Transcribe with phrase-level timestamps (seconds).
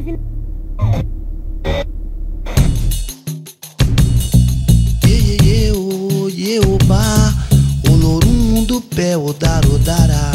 [0.00, 1.02] oh.
[7.90, 10.32] Olorum do pé, odar, odará.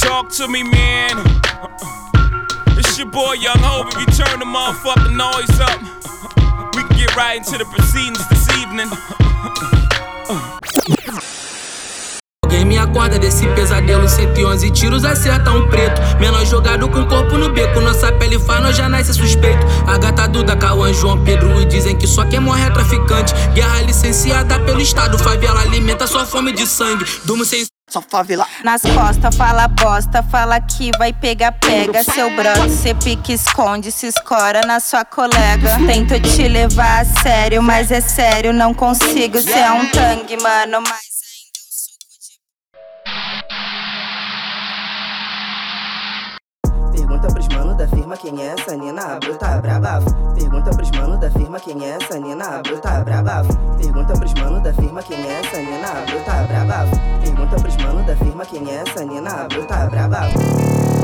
[0.00, 1.16] Talk to me, man.
[2.78, 3.88] It's your boy Young Hope.
[3.88, 5.80] If you turn the motherfucking noise up,
[6.74, 8.05] we can get right into the proceedings
[12.96, 18.10] acorda desse pesadelo 111 tiros acerta um preto Menor jogado com corpo no beco Nossa
[18.12, 22.06] pele faz, nós já nasce suspeito A gata Duda, Cauã, João Pedro E dizem que
[22.06, 27.04] só quem morre é traficante Guerra licenciada pelo Estado Favela alimenta sua fome de sangue
[27.24, 28.46] Durmo sem Só favela.
[28.64, 32.68] Nas costas, fala bosta, fala que vai pegar, pega seu brother.
[32.68, 35.76] Cê pique, esconde, se escora na sua colega.
[35.86, 39.40] Tento te levar a sério, mas é sério, não consigo.
[39.40, 41.05] Cê é um tangue, mano, mas
[47.16, 50.00] Pergunta pros mano da firma quem é essa Nina bruta braba.
[50.34, 53.42] Pergunta pros mano da firma quem é essa Nina bruta braba.
[53.78, 56.84] Pergunta pros mano da firma quem é essa Nina bruta braba.
[57.22, 60.95] Pergunta pros mano da firma quem é essa Nina bruta braba.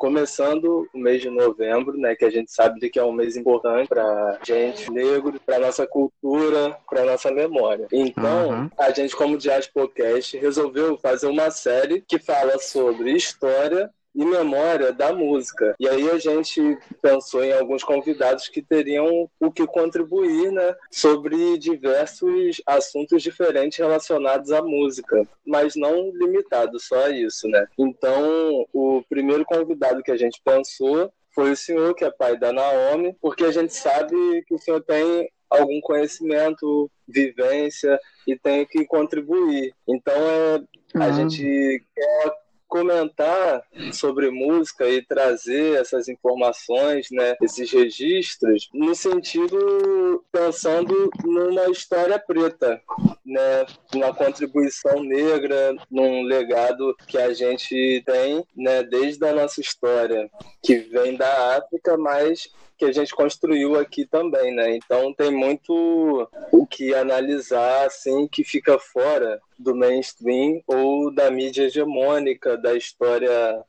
[0.00, 3.86] Começando o mês de novembro, né, que a gente sabe que é um mês importante
[3.86, 7.86] para gente negro, para nossa cultura, para nossa memória.
[7.92, 8.70] Então, Uhum.
[8.78, 14.92] a gente, como Jazz Podcast, resolveu fazer uma série que fala sobre história e memória
[14.92, 15.74] da música.
[15.78, 16.60] E aí a gente
[17.00, 24.50] pensou em alguns convidados que teriam o que contribuir, né, sobre diversos assuntos diferentes relacionados
[24.52, 27.66] à música, mas não limitado só a isso, né?
[27.78, 32.52] Então, o primeiro convidado que a gente pensou foi o senhor, que é pai da
[32.52, 34.14] Naomi, porque a gente sabe
[34.46, 39.72] que o senhor tem algum conhecimento, vivência e tem que contribuir.
[39.86, 40.56] Então, é,
[40.96, 41.12] a Ah.
[41.12, 42.32] gente quer
[42.70, 52.18] comentar sobre música e trazer essas informações, né, esses registros, no sentido pensando numa história
[52.18, 52.80] preta,
[53.26, 60.30] né, uma contribuição negra, num legado que a gente tem, né, desde a nossa história,
[60.62, 62.48] que vem da África, mas
[62.78, 64.74] que a gente construiu aqui também, né?
[64.74, 71.64] Então tem muito o que analisar, assim, que fica fora do mainstream ou da mídia
[71.64, 73.62] hegemônica, da história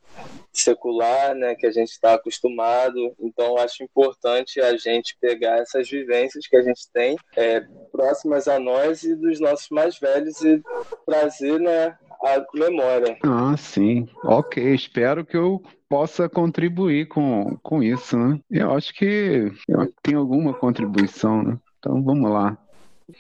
[0.54, 3.14] secular, né, que a gente está acostumado.
[3.20, 8.60] Então acho importante a gente pegar essas vivências que a gente tem é, próximas a
[8.60, 10.62] nós e dos nossos mais velhos e
[11.06, 13.18] trazer, né, a memória.
[13.24, 14.08] Ah, sim.
[14.24, 18.40] Ok, espero que eu possa contribuir com, com isso, né?
[18.50, 21.58] Eu acho que eu tenho alguma contribuição, né?
[21.80, 22.58] Então vamos lá.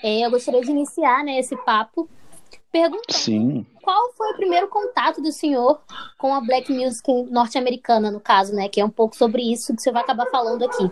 [0.03, 2.07] É, eu gostaria de iniciar né, esse papo
[2.72, 3.66] perguntando Sim.
[3.81, 5.81] qual foi o primeiro contato do senhor
[6.17, 8.67] com a black music norte-americana, no caso, né?
[8.69, 10.90] Que é um pouco sobre isso que você vai acabar falando aqui.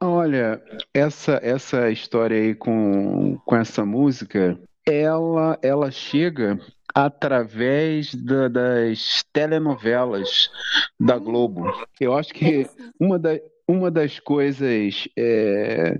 [0.00, 0.62] Olha,
[0.92, 6.58] essa essa história aí com, com essa música, ela ela chega
[6.94, 10.50] através da- das telenovelas
[11.00, 11.64] da Globo.
[12.00, 12.66] Eu acho que
[13.00, 13.30] uma, da,
[13.66, 15.96] uma das coisas é,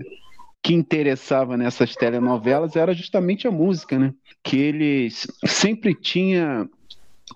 [0.65, 4.11] que interessava nessas telenovelas era justamente a música, né?
[4.41, 6.67] Que eles sempre tinha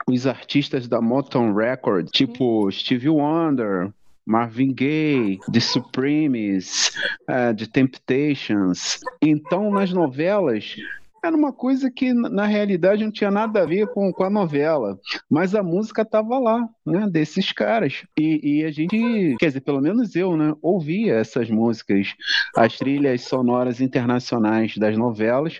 [0.07, 3.91] os artistas da Motown Record, tipo Stevie Wonder,
[4.25, 6.91] Marvin Gaye, The Supremes,
[7.28, 9.00] eh, The Temptations.
[9.22, 10.75] Então, nas novelas,
[11.24, 15.00] era uma coisa que na realidade não tinha nada a ver com, com a novela,
[15.30, 18.03] mas a música estava lá, né, desses caras.
[18.17, 22.16] E, e a gente, quer dizer, pelo menos eu, né, ouvia essas músicas,
[22.55, 25.59] as trilhas sonoras internacionais das novelas.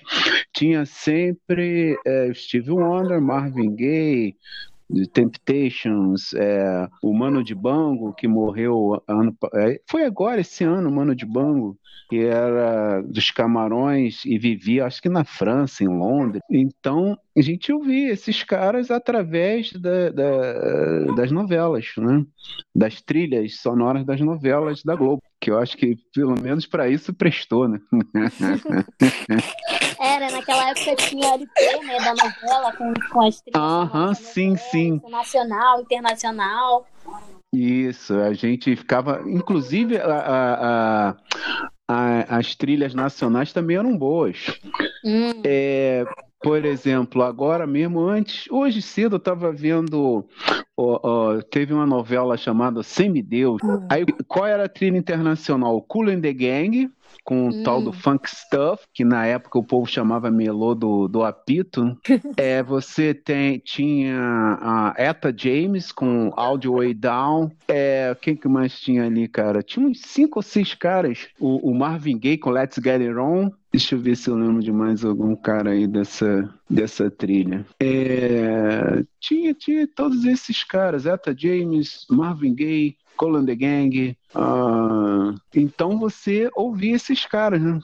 [0.54, 4.36] Tinha sempre eh, Stevie Wonder, Marvin Gaye,
[4.94, 10.90] The Temptations, é, o Mano de Bango, que morreu ano, é, foi agora, esse ano,
[10.90, 11.78] o Mano de Bango,
[12.10, 16.42] que era dos Camarões e vivia, acho que na França, em Londres.
[16.50, 22.26] Então, a gente ouvia esses caras através da- da- das novelas, né?
[22.76, 27.14] Das trilhas sonoras das novelas da Globo, que eu acho que, pelo menos para isso,
[27.14, 27.80] prestou, né?
[29.98, 34.70] Era, naquela época tinha LP, né, da novela com, com as trilhas Aham, sim, novela,
[34.72, 35.02] sim.
[35.10, 36.88] Nacional, internacional.
[37.54, 39.24] Isso, a gente ficava.
[39.26, 41.16] Inclusive, a, a,
[41.88, 44.60] a, as trilhas nacionais também eram boas.
[45.04, 45.42] Hum.
[45.44, 46.06] É,
[46.42, 50.26] por exemplo, agora mesmo, antes, hoje cedo eu estava vendo,
[50.78, 53.62] ó, ó, teve uma novela chamada Semideus.
[53.90, 55.82] Aí, qual era a trilha internacional?
[55.82, 56.90] Cool and the Gang,
[57.24, 61.24] com o tal do Funk Stuff, que na época o povo chamava melô do, do
[61.24, 61.98] apito.
[62.38, 64.18] é, você tem, tinha
[64.62, 67.52] a Etta James com Audio Way Down.
[67.68, 69.62] É, quem que mais tinha ali, cara?
[69.62, 71.28] Tinha uns cinco ou seis caras.
[71.40, 73.52] O, o Marvin Gaye com Let's Get It On.
[73.72, 77.64] Deixa eu ver se eu lembro de mais algum cara aí dessa, dessa trilha.
[77.80, 84.18] É, tinha, tinha todos esses caras, Etta James, Marvin Gaye, Colin the Gang.
[84.34, 87.82] ah, então você ouvia esses caras, né?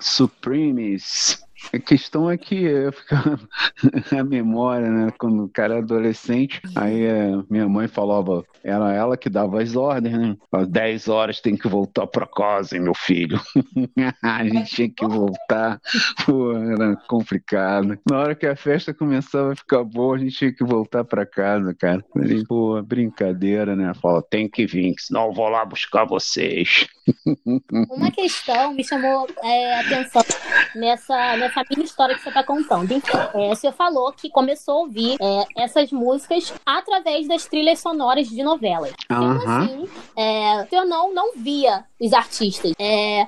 [0.00, 1.44] Supremes.
[1.72, 3.38] A questão é que eu ficava
[4.18, 5.12] a memória, né?
[5.18, 9.76] Quando o cara é adolescente, aí é, minha mãe falava, era ela que dava as
[9.76, 10.36] ordens, né?
[10.52, 13.40] Às 10 horas tem que voltar pra casa, hein, meu filho.
[14.22, 15.80] a gente tinha que voltar.
[16.24, 17.98] Pô, era complicado.
[18.08, 21.26] Na hora que a festa começava a ficar boa, a gente tinha que voltar pra
[21.26, 22.04] casa, cara.
[22.46, 23.92] Pô, brincadeira, né?
[23.94, 26.86] Fala, tem que vir, senão eu vou lá buscar vocês.
[27.90, 30.22] Uma questão me chamou é, a atenção
[30.74, 32.88] nessa, nessa mini história que você está contando.
[33.34, 38.28] É, o senhor falou que começou a ouvir é, essas músicas através das trilhas sonoras
[38.28, 38.92] de novelas.
[39.06, 39.62] Sendo Aham.
[39.62, 42.72] assim, é, o senhor não, não via os artistas.
[42.78, 43.26] É,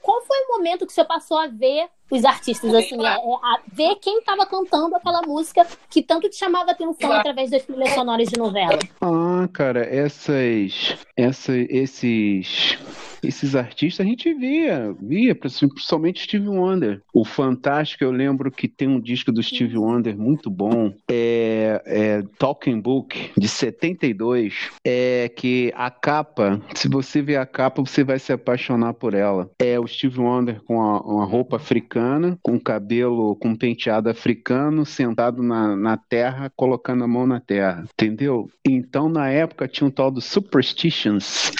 [0.00, 3.16] qual foi o momento que o senhor passou a ver os artistas, assim, é, é,
[3.16, 7.62] a ver quem estava cantando aquela música que tanto te chamava a atenção através das
[7.64, 8.78] trilhas sonoras de novela?
[9.00, 12.78] Ah, cara, essas, essa, esses,
[13.22, 17.00] esses artistas a gente via, via, principalmente Steve Wonder.
[17.12, 22.22] O Fantástico, eu lembro que tem um disco do Steve Wonder muito bom, é, é
[22.38, 28.18] Talking Book, de 72, é que a capa, se você ver a capa, você vai
[28.18, 29.50] se apaixonar por ela.
[29.58, 35.42] É o Steve Wonder com a, uma roupa africana, com cabelo, com penteado africano, sentado
[35.42, 38.48] na, na terra, colocando a mão na terra, entendeu?
[38.66, 41.50] Então, na época, tinha um tal do Superstitions,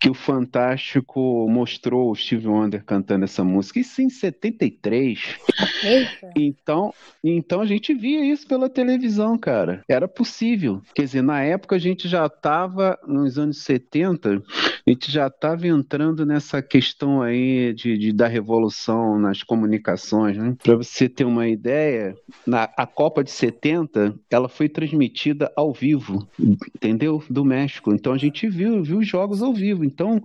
[0.00, 3.80] que o Fantástico mostrou o Steve Wonder cantando essa música.
[3.80, 5.36] Isso em 73.
[5.82, 6.30] Eita.
[6.36, 9.82] Então, então a gente via isso pela televisão, cara.
[9.88, 10.80] Era possível.
[10.94, 14.42] Quer dizer, na época a gente já estava, nos anos 70,
[14.86, 20.56] a gente já estava entrando nessa questão aí de, de- da revolução nas comunicações, né?
[20.62, 22.14] Para você ter uma ideia,
[22.46, 26.26] na, a Copa de 70, ela foi transmitida ao vivo,
[26.74, 26.99] entendeu?
[27.30, 27.92] Do México.
[27.92, 29.84] Então a gente viu, viu os jogos ao vivo.
[29.84, 30.22] Então,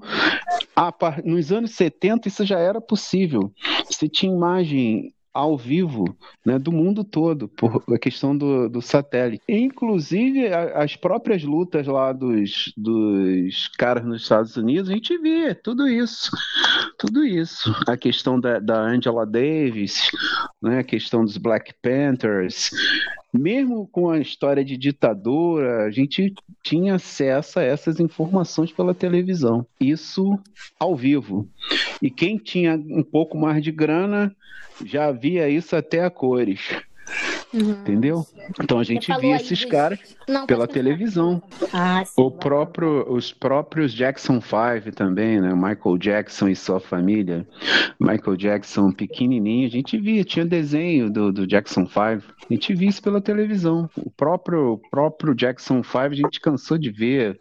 [0.76, 0.94] a
[1.24, 3.52] nos anos 70 isso já era possível.
[3.90, 9.44] Você tinha imagem ao vivo né, do mundo todo, por a questão do, do satélite.
[9.50, 15.54] Inclusive, a- as próprias lutas lá dos, dos caras nos Estados Unidos, a gente via
[15.54, 16.32] tudo isso.
[16.98, 17.76] Tudo isso.
[17.86, 20.10] A questão da, da Angela Davis,
[20.62, 22.70] né, a questão dos Black Panthers.
[23.38, 26.34] Mesmo com a história de ditadura, a gente
[26.64, 29.66] tinha acesso a essas informações pela televisão.
[29.80, 30.40] Isso
[30.80, 31.48] ao vivo.
[32.02, 34.34] E quem tinha um pouco mais de grana
[34.86, 36.62] já via isso até a cores.
[37.56, 38.26] Entendeu?
[38.62, 40.00] Então a gente via esses caras
[40.46, 41.42] pela televisão.
[41.72, 42.14] Ah, sim.
[42.18, 45.54] O próprio, os próprios Jackson 5 também, né?
[45.54, 47.48] Michael Jackson e sua família.
[48.00, 52.00] Michael Jackson pequenininho, a gente via, tinha desenho do, do Jackson 5.
[52.00, 52.20] A
[52.50, 53.90] gente via isso pela televisão.
[53.96, 57.40] O próprio, o próprio Jackson 5 a gente cansou de ver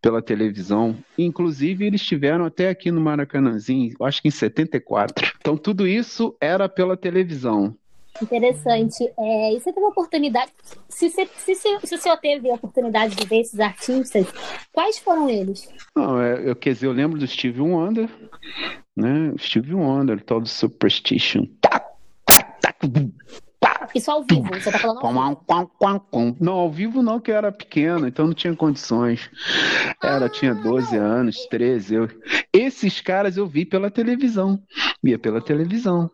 [0.00, 0.96] pela televisão.
[1.18, 5.32] Inclusive, eles estiveram até aqui no Maracanãzinho, acho que em 74.
[5.40, 7.74] Então, tudo isso era pela televisão.
[8.22, 9.10] Interessante.
[9.18, 10.52] É, e você teve a oportunidade.
[10.88, 14.26] Se, se, se, se o senhor teve a oportunidade de ver esses artistas,
[14.72, 15.68] quais foram eles?
[15.96, 18.08] Não, é, eu, quer dizer, eu lembro do Steve Wonder,
[18.96, 19.32] né?
[19.38, 21.46] Steve Wonder, tal do Superstition.
[21.60, 21.80] Tá,
[22.26, 22.74] tá,
[23.60, 26.36] tá, Isso ao vivo, você tá falando ao vivo.
[26.40, 29.30] Não, ao vivo não, que eu era pequeno, então não tinha condições.
[30.02, 31.94] Era, tinha 12 anos, 13.
[31.94, 32.08] Eu...
[32.52, 34.62] Esses caras eu vi pela televisão.
[35.02, 36.10] Via pela televisão.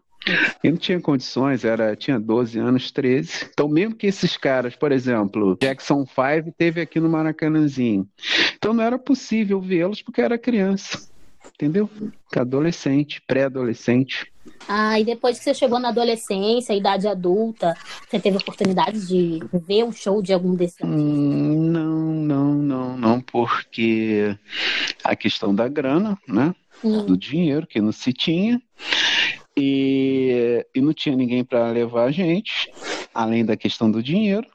[0.62, 3.48] Eu não tinha condições, era, tinha 12 anos, 13.
[3.52, 8.08] Então, mesmo que esses caras, por exemplo, Jackson 5 teve aqui no Maracanãzinho.
[8.56, 11.08] Então não era possível vê-los porque era criança.
[11.54, 11.88] Entendeu?
[12.36, 14.30] Adolescente, pré-adolescente.
[14.68, 17.74] Ah, e depois que você chegou na adolescência, idade adulta,
[18.08, 20.78] você teve oportunidade de ver um show de algum desses?
[20.82, 24.36] Hum, Não, não, não, não, porque
[25.04, 26.54] a questão da grana, né?
[26.84, 27.06] Hum.
[27.06, 28.60] Do dinheiro que não se tinha
[29.56, 32.70] e, e não tinha ninguém para levar a gente,
[33.14, 34.46] além da questão do dinheiro.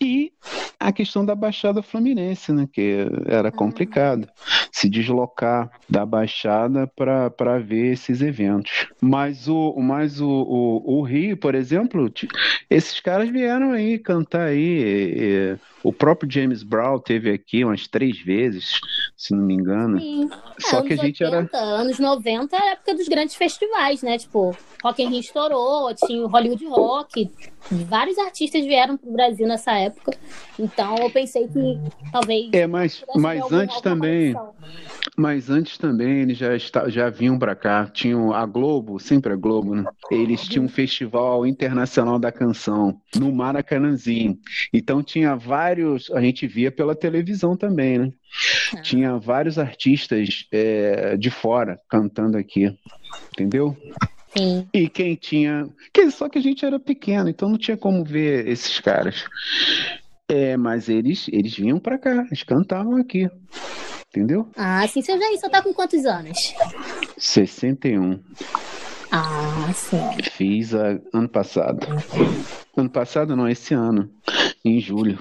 [0.00, 0.32] E
[0.78, 2.68] a questão da Baixada Fluminense, né?
[2.72, 4.28] Que era complicado
[4.72, 8.86] se deslocar da Baixada para ver esses eventos.
[9.00, 12.12] Mas o, mas o, o, o Rio, por exemplo,
[12.68, 14.58] esses caras vieram aí cantar aí.
[14.58, 15.14] e-
[15.54, 18.80] e o próprio James Brown teve aqui umas três vezes,
[19.14, 20.00] se não me engano.
[20.00, 20.30] Sim.
[20.58, 24.02] Só É, que a gente era 80, Anos 90 é a época dos grandes festivais,
[24.02, 24.16] né?
[24.16, 27.30] Tipo, Rock in Rio estourou, tinha o Hollywood Rock.
[27.70, 30.16] Vários artistas vieram pro Brasil nessa época.
[30.64, 31.78] Então eu pensei que
[32.10, 32.48] talvez.
[32.52, 34.54] É, mas, mas algum- antes também, conexão.
[35.16, 37.86] mas antes também eles já, está, já vinham para cá.
[37.92, 39.84] Tinham a Globo, sempre a Globo, né?
[40.10, 44.38] Eles tinham um festival internacional da canção no Maracanãzinho.
[44.72, 48.12] Então tinha vários, a gente via pela televisão também, né?
[48.82, 52.76] Tinha vários artistas é, de fora cantando aqui,
[53.32, 53.76] entendeu?
[54.36, 54.66] Sim.
[54.72, 55.68] E quem tinha.
[56.10, 59.24] Só que a gente era pequeno, então não tinha como ver esses caras.
[60.28, 63.28] É, mas eles, eles vinham pra cá, eles cantavam aqui.
[64.08, 64.48] Entendeu?
[64.56, 66.38] Ah, sim, você já você tá com quantos anos?
[67.18, 68.20] 61.
[69.10, 69.98] Ah, sim.
[70.32, 71.86] Fiz a- ano passado.
[72.76, 74.08] Ano passado não, esse ano.
[74.64, 75.18] Em julho.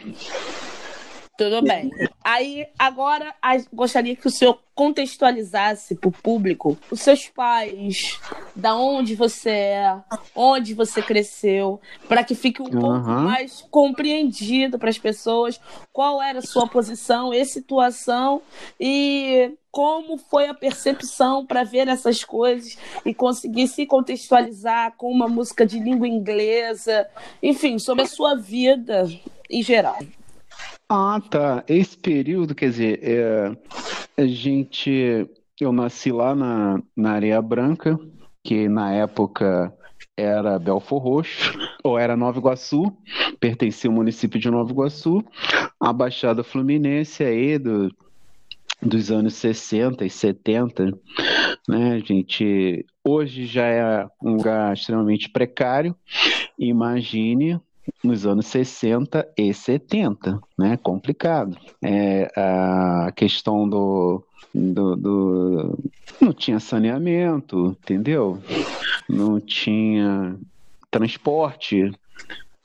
[1.38, 1.90] Tudo bem.
[2.24, 3.34] Aí, agora,
[3.74, 8.20] gostaria que o senhor contextualizasse para o público os seus pais,
[8.56, 9.96] da onde você é,
[10.36, 13.24] onde você cresceu, para que fique um pouco Aham.
[13.24, 15.60] mais compreendido para as pessoas
[15.92, 18.42] qual era a sua posição e situação
[18.80, 25.28] e como foi a percepção para ver essas coisas e conseguir se contextualizar com uma
[25.28, 27.08] música de língua inglesa,
[27.42, 29.10] enfim, sobre a sua vida
[29.50, 29.98] em geral.
[30.96, 31.64] Ah, tá.
[31.68, 33.58] Esse período, quer dizer, é,
[34.16, 35.28] a gente.
[35.60, 38.00] Eu nasci lá na, na Areia Branca,
[38.44, 39.74] que na época
[40.16, 42.96] era Belfor Roxo, ou era Nova Iguaçu,
[43.40, 45.26] pertencia ao município de Nova Iguaçu,
[45.80, 47.90] a Baixada Fluminense aí do,
[48.80, 50.96] dos anos 60 e 70,
[51.68, 52.86] né, gente?
[53.04, 55.96] Hoje já é um lugar extremamente precário.
[56.60, 57.60] Imagine
[58.04, 60.78] nos anos 60 e 70, né?
[60.78, 61.58] Complicado.
[61.84, 64.24] É, a questão do,
[64.54, 65.80] do, do-
[66.22, 68.40] Não tinha saneamento, entendeu?
[69.10, 70.38] Não tinha
[70.92, 71.92] transporte.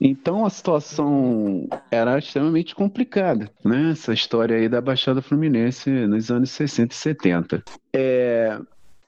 [0.01, 3.91] Então a situação era extremamente complicada, né?
[3.91, 7.65] Essa história aí da Baixada Fluminense nos anos 60 e 70.
[7.93, 8.57] É,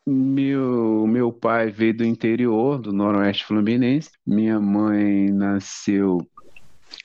[0.07, 4.11] meu, meu pai veio do interior, do Noroeste Fluminense.
[4.27, 6.19] Minha mãe nasceu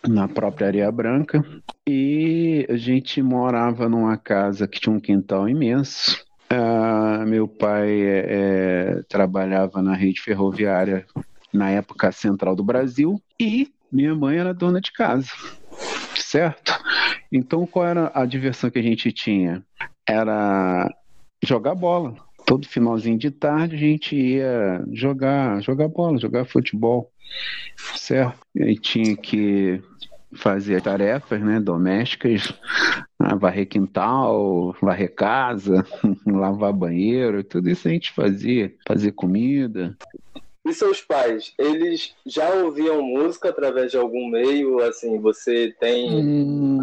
[0.08, 1.44] na própria Areia Branca.
[1.88, 6.24] E a gente morava numa casa que tinha um quintal imenso.
[6.50, 11.06] Ah, meu pai é, trabalhava na rede ferroviária,
[11.52, 13.22] na época central do Brasil.
[13.40, 15.30] E minha mãe era dona de casa,
[16.16, 16.74] certo?
[17.32, 19.64] Então, qual era a diversão que a gente tinha?
[20.08, 20.90] Era
[21.44, 22.25] jogar bola.
[22.46, 27.12] Todo finalzinho de tarde a gente ia jogar, jogar bola, jogar futebol,
[27.96, 28.40] certo?
[28.56, 29.82] E tinha que
[30.34, 32.54] fazer tarefas, né, domésticas,
[33.20, 35.86] ah, varrer quintal, varrer casa,
[36.28, 39.98] lavar banheiro, tudo isso a gente fazia, fazer comida.
[40.66, 44.80] E seus pais, eles já ouviam música através de algum meio?
[44.80, 46.82] Assim, você tem Hum,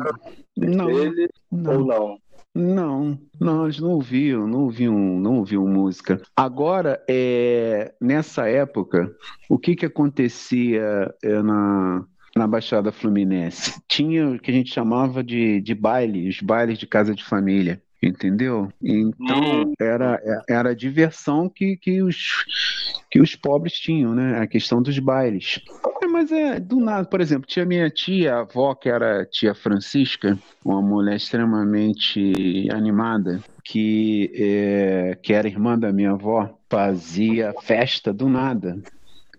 [0.57, 1.81] não, dele não.
[1.81, 2.19] ou não?
[2.55, 6.21] Não, não, eles não ouviam, não ouviam, não ouviam música.
[6.37, 9.11] Agora, é, nessa época,
[9.49, 12.05] o que que acontecia é, na,
[12.37, 13.81] na Baixada Fluminense?
[13.89, 17.83] Tinha o que a gente chamava de, de baile, os bailes de casa de família.
[18.03, 18.69] Entendeu?
[18.83, 22.45] Então era, era a diversão que, que, os,
[23.09, 24.41] que os pobres tinham, né?
[24.41, 25.61] A questão dos bailes.
[26.23, 30.39] Mas é do nada, por exemplo, tinha minha tia, a avó, que era tia Francisca,
[30.65, 38.29] uma mulher extremamente animada, que, é, que era irmã da minha avó, fazia festa do
[38.29, 38.79] nada.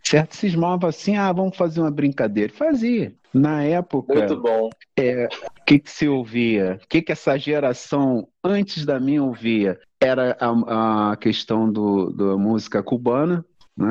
[0.03, 0.35] Certo?
[0.35, 2.51] Cismava assim, ah, vamos fazer uma brincadeira.
[2.51, 3.13] Fazia.
[3.33, 4.69] Na época, Muito bom.
[4.97, 6.81] é, o que, que se ouvia?
[6.83, 9.79] O que, que essa geração antes da minha ouvia?
[10.01, 13.45] Era a, a questão do, da música cubana,
[13.77, 13.87] né?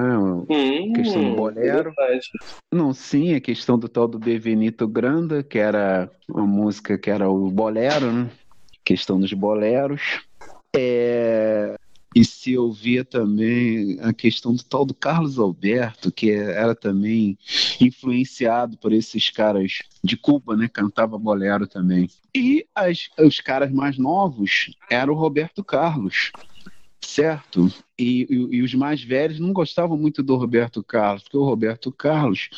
[0.51, 1.91] Hum, questão do bolero.
[1.91, 2.31] interessante.
[2.73, 7.29] Não, sim, a questão do tal do Bevenito Granda, que era uma música que era
[7.29, 8.31] o bolero, né?
[8.85, 10.23] Questão dos boleros.
[10.75, 11.75] É,
[12.15, 17.39] E se ouvia também a questão do tal do Carlos Alberto, que era também
[17.81, 20.69] influenciado por esses caras de Cuba, né?
[20.69, 22.09] Cantava bolero também.
[22.35, 26.33] E as- os caras mais novos era o Roberto Carlos,
[27.05, 27.69] certo?
[27.99, 31.93] E, e- e os mais velhos não gostavam muito do Roberto Carlos, porque o Roberto
[31.93, 32.49] Carlos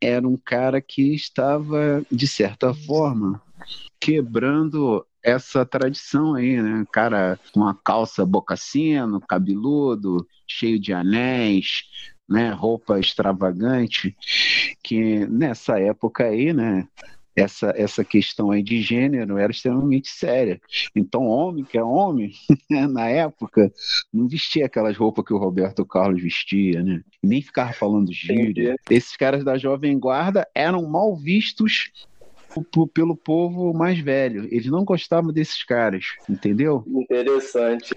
[0.00, 3.40] era um cara que estava, de certa forma,
[4.00, 6.84] quebrando essa tradição aí, né?
[6.92, 11.84] Cara com uma calça bocassino, cabeludo, cheio de anéis,
[12.28, 12.50] né?
[12.52, 14.16] Roupa extravagante,
[14.82, 16.86] que nessa época aí, né?
[17.36, 20.60] Essa, essa questão aí de gênero era extremamente séria.
[20.94, 22.32] Então, homem que é homem,
[22.90, 23.72] na época,
[24.12, 27.02] não vestia aquelas roupas que o Roberto Carlos vestia, né?
[27.22, 28.76] Nem ficava falando gíria.
[28.88, 31.90] Esses caras da Jovem Guarda eram mal vistos
[32.92, 34.46] pelo povo mais velho.
[34.50, 36.84] Eles não gostavam desses caras, entendeu?
[36.86, 37.94] Interessante.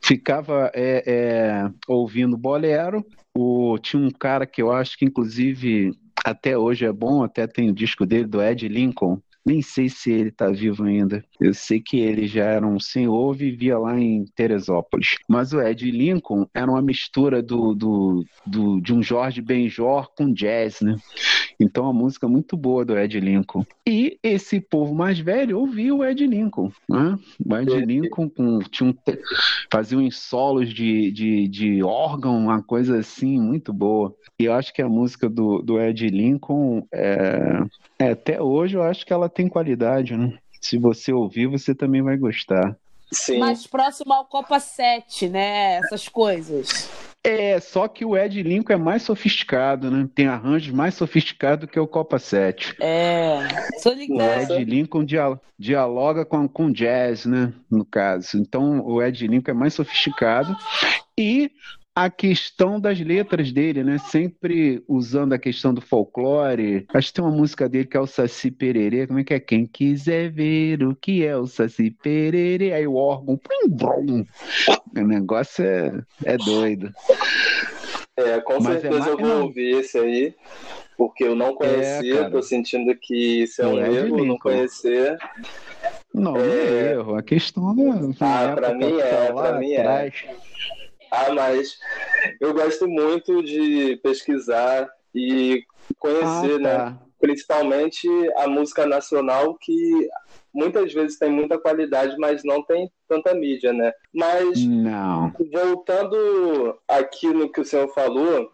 [0.00, 3.04] Ficava é, é, ouvindo bolero.
[3.36, 5.92] O, tinha um cara que eu acho que, inclusive,
[6.24, 9.20] até hoje é bom, até tem o disco dele, do Ed Lincoln.
[9.44, 11.24] Nem sei se ele está vivo ainda.
[11.40, 15.16] Eu sei que ele já era um senhor, vivia lá em Teresópolis.
[15.26, 20.32] Mas o Ed Lincoln era uma mistura do, do, do de um Jorge Benjor com
[20.32, 20.96] jazz, né?
[21.60, 23.64] Então a música é muito boa do Ed Lincoln.
[23.86, 26.72] E esse povo mais velho ouvia o Ed Lincoln.
[26.88, 27.18] Né?
[27.44, 28.94] O Ed Lincoln com, tinha um,
[29.70, 34.14] fazia uns solos de, de, de órgão, uma coisa assim muito boa.
[34.38, 37.60] E eu acho que a música do, do Ed Lincoln, é,
[37.98, 40.16] é, até hoje, eu acho que ela tem qualidade.
[40.16, 40.38] Né?
[40.60, 42.74] Se você ouvir, você também vai gostar.
[43.12, 43.38] Sim.
[43.38, 45.78] Mais próximo ao Copa 7, né?
[45.78, 46.88] Essas coisas.
[47.22, 50.08] É, só que o Ed Lincoln é mais sofisticado, né?
[50.14, 52.76] Tem arranjos mais sofisticados que o Copa 7.
[52.80, 53.46] É,
[53.78, 54.50] sou ligado.
[54.50, 55.04] O Ed Lincoln
[55.58, 57.52] dialoga com, com jazz, né?
[57.70, 58.38] No caso.
[58.38, 60.56] Então, o Ed Lincoln é mais sofisticado.
[61.18, 61.50] E
[62.04, 63.98] a questão das letras dele, né?
[63.98, 66.86] Sempre usando a questão do folclore.
[66.94, 69.06] Acho que tem uma música dele que é o Saci Pererê.
[69.06, 69.40] Como é que é?
[69.40, 72.72] Quem quiser ver o que é o Saci Pererê.
[72.72, 73.38] Aí o órgão.
[74.96, 76.90] O negócio é, é doido.
[78.16, 80.34] É, com Mas é certeza é eu vou ouvir esse aí.
[80.96, 85.16] Porque eu não conhecia, é, tô sentindo que isso é um é erro, não conhecer.
[86.12, 87.14] Não, não é erro.
[87.14, 88.14] A questão é.
[88.20, 90.12] Ah, pra mim é, pra mim é.
[91.10, 91.78] Ah, mas
[92.40, 95.64] eu gosto muito de pesquisar e
[95.98, 96.90] conhecer, ah, tá.
[96.90, 96.98] né?
[97.20, 100.08] Principalmente a música nacional que
[100.52, 103.92] muitas vezes tem muita qualidade, mas não tem tanta mídia, né?
[104.12, 105.32] Mas não.
[105.52, 108.50] voltando aqui no que o senhor falou,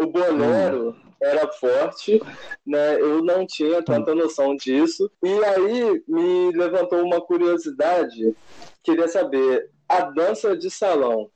[0.00, 1.10] o bolero hum.
[1.22, 2.20] era forte,
[2.66, 3.00] né?
[3.00, 5.10] Eu não tinha tanta noção disso.
[5.22, 8.34] E aí me levantou uma curiosidade.
[8.82, 11.28] Queria saber, a dança de salão,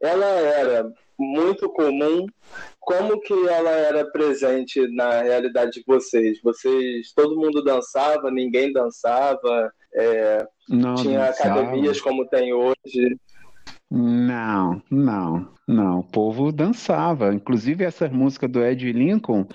[0.00, 2.26] ela era muito comum.
[2.78, 6.40] Como que ela era presente na realidade de vocês?
[6.42, 13.16] Vocês, todo mundo dançava, ninguém dançava, é, não, tinha academias como tem hoje.
[13.90, 16.00] Não, não, não.
[16.00, 17.32] O povo dançava.
[17.32, 19.46] Inclusive essa música do Ed Lincoln,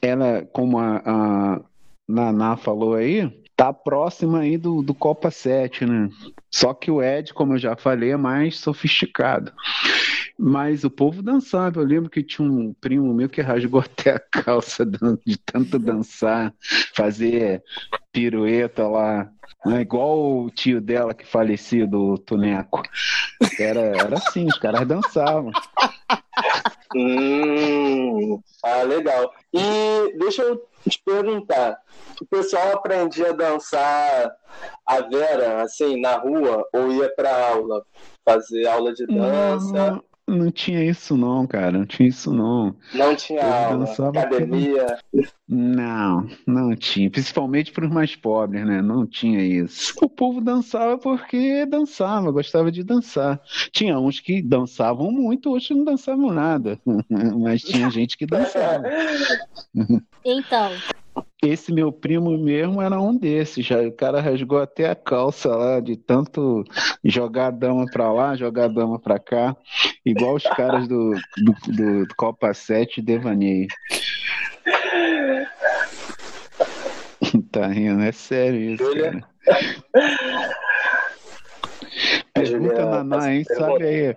[0.00, 1.60] ela, como a, a
[2.08, 6.08] Naná falou aí, tá próxima aí do, do Copa 7, né?
[6.52, 9.52] Só que o Ed, como eu já falei, é mais sofisticado.
[10.38, 11.80] Mas o povo dançava.
[11.80, 16.52] Eu lembro que tinha um primo meu que rasgou até a calça de tanto dançar,
[16.94, 17.62] fazer
[18.12, 19.30] pirueta lá.
[19.64, 19.80] Né?
[19.80, 22.82] Igual o tio dela que falecia, do Tuneco.
[23.58, 25.50] Era, era assim, os caras dançavam.
[26.94, 29.32] Hum, ah, legal.
[29.52, 31.78] E deixa eu te perguntar,
[32.20, 34.32] o pessoal aprendia a dançar
[34.86, 36.41] a Vera, assim, na rua,
[36.72, 37.84] ou ia pra aula,
[38.24, 39.72] fazer aula de dança?
[39.72, 42.76] Não, não tinha isso não, cara, não tinha isso não.
[42.94, 44.98] Não tinha Eu aula, academia?
[45.48, 49.94] Não, não tinha, principalmente para os mais pobres, né, não tinha isso.
[50.02, 53.40] O povo dançava porque dançava, gostava de dançar.
[53.72, 56.80] Tinha uns que dançavam muito, outros não dançavam nada,
[57.38, 58.84] mas tinha gente que dançava.
[60.24, 60.70] Então,
[61.42, 63.66] esse meu primo mesmo era um desses.
[63.66, 66.62] Já, o cara rasgou até a calça lá de tanto
[67.04, 69.56] jogar a dama pra lá, jogar a dama pra cá.
[70.06, 73.66] Igual os caras do, do, do, Copa 7 Devaneio.
[77.50, 79.24] tá rindo, é sério isso, cara.
[82.32, 83.44] Pergunta Naná, hein?
[83.44, 84.16] Sabe aí.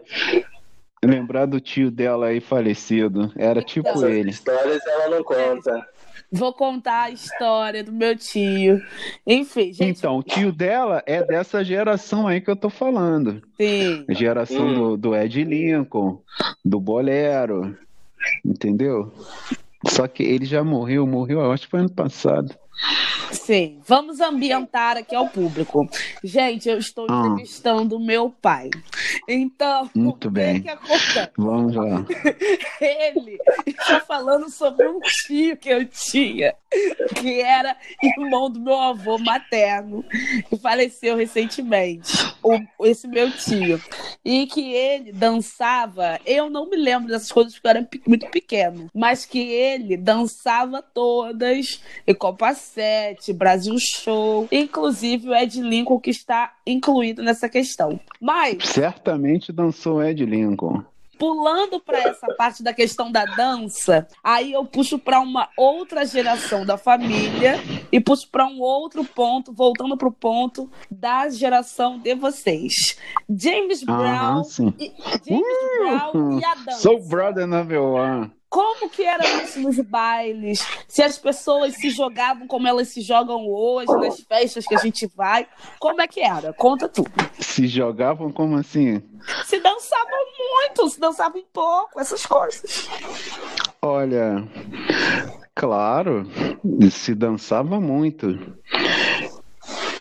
[1.04, 3.32] Lembrar do tio dela aí falecido.
[3.36, 4.30] Era tipo Essas ele.
[4.30, 5.95] histórias ela não conta.
[6.32, 8.82] Vou contar a história do meu tio.
[9.26, 10.00] Enfim, gente.
[10.00, 13.42] Então, o tio dela é dessa geração aí que eu tô falando.
[13.58, 14.06] Sim.
[14.10, 16.22] Geração do, do Ed Lincoln,
[16.64, 17.78] do Bolero.
[18.44, 19.14] Entendeu?
[19.88, 22.56] Só que ele já morreu, morreu, eu acho que foi ano passado.
[23.32, 25.88] Sim, vamos ambientar aqui ao público.
[26.24, 27.28] Gente, eu estou Ah.
[27.28, 28.70] entrevistando meu pai.
[29.28, 30.56] Então, Muito o bem.
[30.56, 31.30] que, que acontece?
[31.38, 32.06] Vamos lá.
[32.82, 36.54] Ele está falando sobre um tio que eu tinha,
[37.20, 40.04] que era irmão do meu avô materno,
[40.50, 42.14] que faleceu recentemente.
[42.44, 43.82] O, esse meu tio.
[44.24, 46.20] E que ele dançava.
[46.26, 48.90] Eu não me lembro dessas coisas porque eu era muito pequeno.
[48.94, 51.82] Mas que ele dançava todas.
[52.06, 54.48] E Copa 7, Brasil Show.
[54.52, 58.00] Inclusive o Ed Lincoln, que está incluído nessa questão.
[58.20, 58.64] Mas.
[58.70, 60.84] Certamente dançou Ed Lincoln.
[61.18, 66.66] Pulando para essa parte da questão da dança, aí eu puxo para uma outra geração
[66.66, 67.58] da família
[67.90, 72.98] e puxo para um outro ponto, voltando para o ponto da geração de vocês.
[73.30, 74.42] James Brown,
[74.78, 74.92] e,
[75.26, 76.80] James Brown e a dança.
[76.80, 78.32] Sou brother number one.
[78.56, 80.66] Como que era isso nos bailes?
[80.88, 85.12] Se as pessoas se jogavam como elas se jogam hoje, nas festas que a gente
[85.14, 85.46] vai.
[85.78, 86.54] Como é que era?
[86.54, 87.12] Conta tudo.
[87.38, 89.04] Se jogavam como assim?
[89.44, 92.88] Se dançavam muito, se dançavam pouco, essas coisas.
[93.82, 94.48] Olha,
[95.54, 96.26] claro,
[96.90, 98.56] se dançava muito.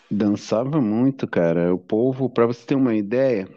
[0.09, 1.75] Dançava muito, cara.
[1.75, 3.49] O povo, pra você ter uma ideia,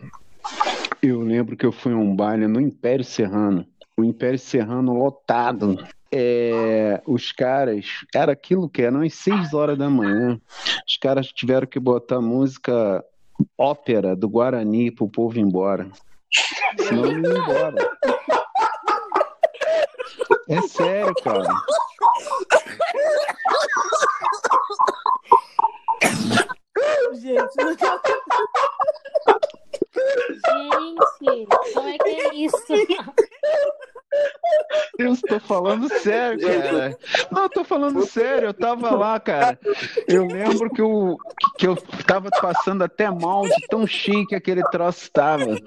[1.00, 3.64] eu lembro que eu fui a um baile no Império Serrano.
[3.98, 5.76] O Império Serrano lotado.
[6.10, 7.84] É, os caras,
[8.14, 10.40] era aquilo que eram às 6 horas da manhã.
[10.86, 13.04] Os caras tiveram que botar música
[13.58, 15.88] ópera do Guarani pro povo ir embora.
[16.78, 17.90] Senão não ia embora.
[20.48, 21.48] É sério, cara.
[35.28, 36.98] Estou falando sério, cara.
[37.30, 38.48] Não, eu tô falando sério.
[38.48, 39.58] Eu tava lá, cara.
[40.06, 41.18] Eu lembro que eu,
[41.58, 45.58] que eu tava passando até mal de tão chique aquele troço tava.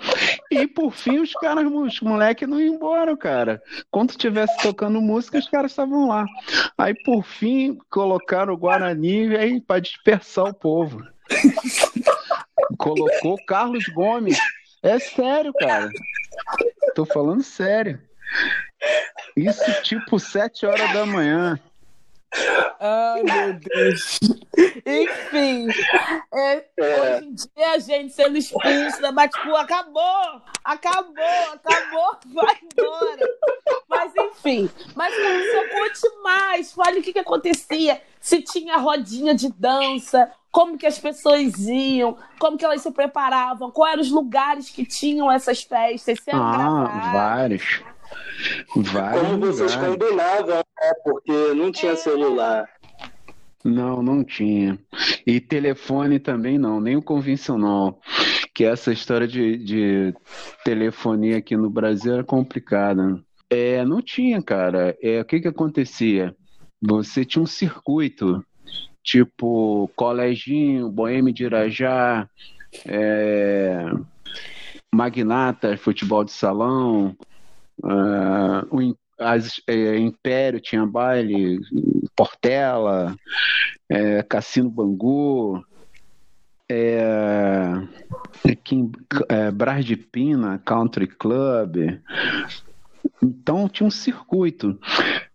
[0.49, 3.61] E por fim, os caras, os moleques não iam embora, cara.
[3.91, 6.25] Quando tivesse tocando música, os caras estavam lá.
[6.75, 11.05] Aí por fim, colocaram o Guarani aí para dispersar o povo.
[12.79, 14.39] Colocou Carlos Gomes.
[14.81, 15.89] É sério, cara.
[16.95, 17.99] Tô falando sério.
[19.35, 21.59] Isso tipo sete horas da manhã.
[22.79, 24.19] Ai, meu Deus.
[24.85, 25.67] Enfim,
[26.33, 27.01] é, É.
[27.17, 31.13] hoje em dia a gente sendo expulso da Batipu acabou, acabou,
[31.53, 33.29] acabou, vai embora.
[33.89, 39.51] Mas enfim, mas Larissa, conte mais, fale o que, que acontecia, se tinha rodinha de
[39.51, 44.69] dança, como que as pessoas iam, como que elas se preparavam, quais eram os lugares
[44.69, 47.81] que tinham essas festas, se Ah, vários.
[48.75, 50.93] Vários Como vocês combinavam, né?
[51.03, 52.67] Porque não tinha celular.
[53.63, 54.79] Não, não tinha.
[55.25, 57.99] E telefone também não, nem o convencional.
[58.53, 60.13] Que essa história de, de
[60.63, 63.21] telefonia aqui no Brasil era complicada.
[63.49, 64.97] É, não tinha, cara.
[65.01, 66.35] É, o que que acontecia?
[66.81, 68.43] Você tinha um circuito,
[69.03, 72.27] tipo Coleginho, Boêmio de Irajá,
[72.85, 73.85] é,
[74.93, 77.15] Magnata, futebol de salão,
[77.83, 78.81] ah, o
[79.21, 81.59] as- é, Império tinha baile,
[82.15, 83.15] Portela,
[83.89, 85.63] é, Cassino Bangu,
[86.69, 87.73] é,
[88.71, 88.91] em
[89.29, 91.99] é, Brás de Pina, Country Club.
[93.21, 94.79] Então tinha um circuito.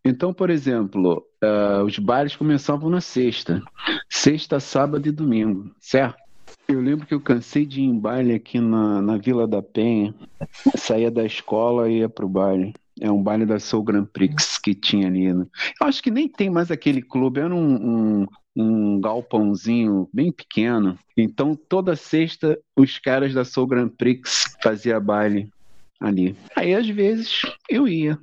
[0.05, 3.62] Então, por exemplo, ah, os bailes começavam na sexta,
[4.09, 6.26] sexta, sábado e domingo, certo?
[6.69, 10.13] Eu lembro que eu cansei de ir em baile aqui na, na Vila da Penha,
[10.77, 12.75] saía da escola e ia pro baile.
[13.01, 15.33] É um baile da Soul Grand Prix que tinha ali.
[15.33, 15.47] né?
[15.81, 18.27] Eu acho que nem tem mais aquele clube, era um, um,
[18.57, 20.99] um galpãozinho bem pequeno.
[21.17, 25.51] Então toda sexta os caras da Soul Grand Prix faziam baile
[26.01, 26.35] ali.
[26.57, 28.19] Aí às vezes eu ia.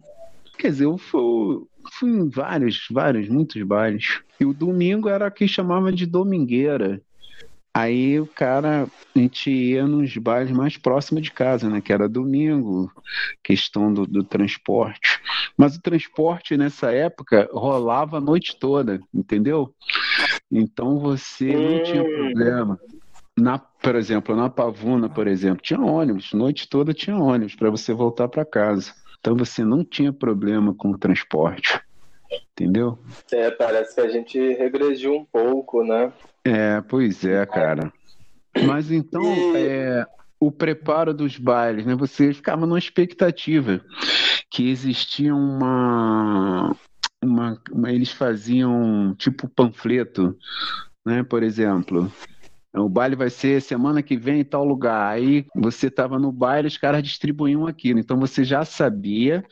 [0.58, 4.22] Quer dizer, eu fui, fui em vários, vários, muitos bailes.
[4.40, 7.02] E o domingo era o que chamava de domingueira.
[7.76, 11.82] Aí o cara, a gente ia nos bailes mais próximos de casa, né?
[11.82, 12.92] Que era domingo,
[13.44, 15.20] questão do, do transporte.
[15.58, 19.74] Mas o transporte nessa época rolava a noite toda, entendeu?
[20.52, 22.16] Então você não tinha Hum.
[22.16, 22.80] problema.
[23.38, 27.92] Na, por exemplo, na Pavuna, por exemplo, tinha ônibus, noite toda tinha ônibus para você
[27.92, 28.94] voltar para casa.
[29.20, 31.80] Então você não tinha problema com o transporte,
[32.52, 33.00] entendeu?
[33.32, 36.14] É, parece que a gente regrediu um pouco, né?
[36.46, 37.92] É, pois é, cara.
[38.66, 39.24] Mas então,
[39.56, 40.06] é,
[40.40, 41.96] o preparo dos bailes, né?
[41.96, 43.82] Você ficava numa expectativa
[44.52, 46.76] que existia uma
[47.24, 50.38] uma, uma- eles faziam tipo panfleto,
[51.06, 51.24] né?
[51.24, 52.12] Por exemplo,
[52.76, 55.14] o baile vai ser semana que vem em tal lugar.
[55.14, 58.00] Aí você estava no baile, os caras distribuíam aquilo.
[58.00, 59.44] Então você já sabia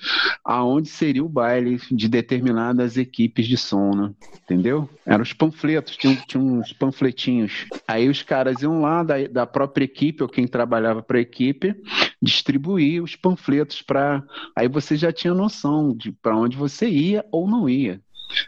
[0.44, 4.12] aonde seria o baile de determinadas equipes de som, né?
[4.44, 4.90] Entendeu?
[5.06, 7.68] Eram os panfletos, tinha, tinha uns panfletinhos.
[7.88, 11.76] Aí os caras iam lá da, da própria equipe, ou quem trabalhava para a equipe,
[12.22, 14.24] distribuir os panfletos para.
[14.56, 18.02] Aí você já tinha noção de para onde você ia ou não ia,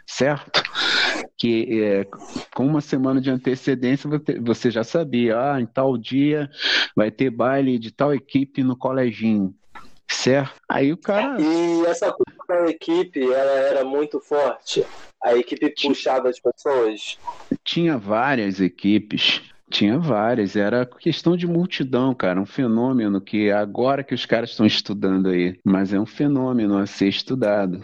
[0.06, 0.62] certo?
[1.36, 2.06] Que é,
[2.54, 4.08] com uma semana de antecedência
[4.40, 6.50] você- já sabia, ah, em tal dia
[6.96, 9.54] vai ter baile de tal equipe no coleginho,
[10.10, 10.54] certo?
[10.68, 11.40] Aí o cara.
[11.40, 14.84] E essa coisa da equipe, ela era muito forte.
[15.22, 17.18] A equipe puxava as pessoas.
[17.64, 19.42] Tinha várias equipes.
[19.70, 24.64] Tinha várias, era questão de multidão, cara, um fenômeno que agora que os caras estão
[24.64, 27.82] estudando aí, mas é um fenômeno a ser estudado.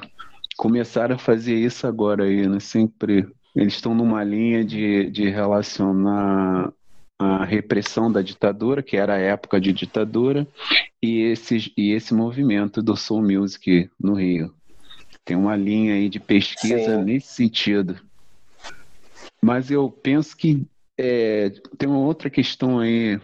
[0.60, 2.60] Começaram a fazer isso agora aí, né?
[2.60, 6.70] Sempre eles estão numa linha de, de relacionar
[7.18, 10.46] a repressão da ditadura, que era a época de ditadura,
[11.02, 14.54] e esse, e esse movimento do soul music no Rio.
[15.24, 17.04] Tem uma linha aí de pesquisa Sim.
[17.04, 17.98] nesse sentido.
[19.40, 20.66] Mas eu penso que
[20.98, 23.18] é, tem uma outra questão aí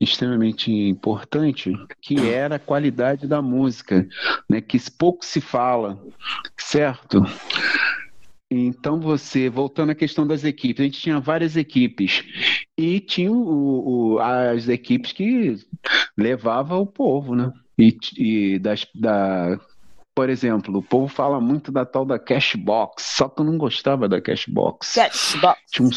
[0.00, 4.08] extremamente importante, que era a qualidade da música,
[4.48, 4.60] né?
[4.60, 6.02] Que pouco se fala,
[6.58, 7.22] certo?
[8.50, 12.24] Então você, voltando à questão das equipes, a gente tinha várias equipes
[12.76, 15.54] e tinha o- o- as equipes que
[16.16, 17.52] levavam o povo, né?
[17.78, 19.58] E, e das, da,
[20.20, 24.06] por exemplo, o povo fala muito da tal da Cashbox, só que eu não gostava
[24.06, 24.92] da Cashbox.
[24.92, 25.58] Cashbox.
[25.70, 25.90] Tinha um,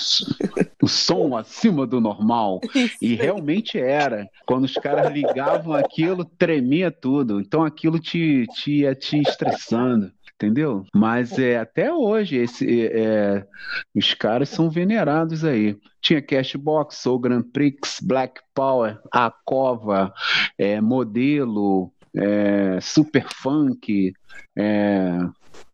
[0.82, 2.62] um som acima do normal.
[3.02, 4.26] E realmente era.
[4.46, 7.42] Quando os caras ligavam aquilo, tremia tudo.
[7.42, 10.10] Então aquilo te, te ia te estressando.
[10.36, 10.86] Entendeu?
[10.96, 13.46] Mas é, até hoje esse, é,
[13.94, 15.78] os caras são venerados aí.
[16.02, 20.14] Tinha Cashbox, Soul Grand Prix, Black Power, A Cova,
[20.58, 24.14] é, Modelo, é, Super Funk,
[24.58, 25.18] é,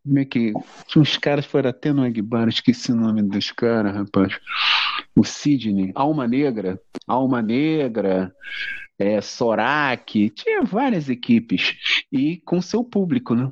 [0.03, 0.53] como é que.
[0.87, 4.37] Tinha uns caras foram até no Egbar, esqueci o nome dos caras, rapaz.
[5.15, 8.33] O Sidney, Alma Negra, Alma Negra,
[8.97, 11.75] é, Sorak, tinha várias equipes
[12.11, 13.49] e com seu público, né?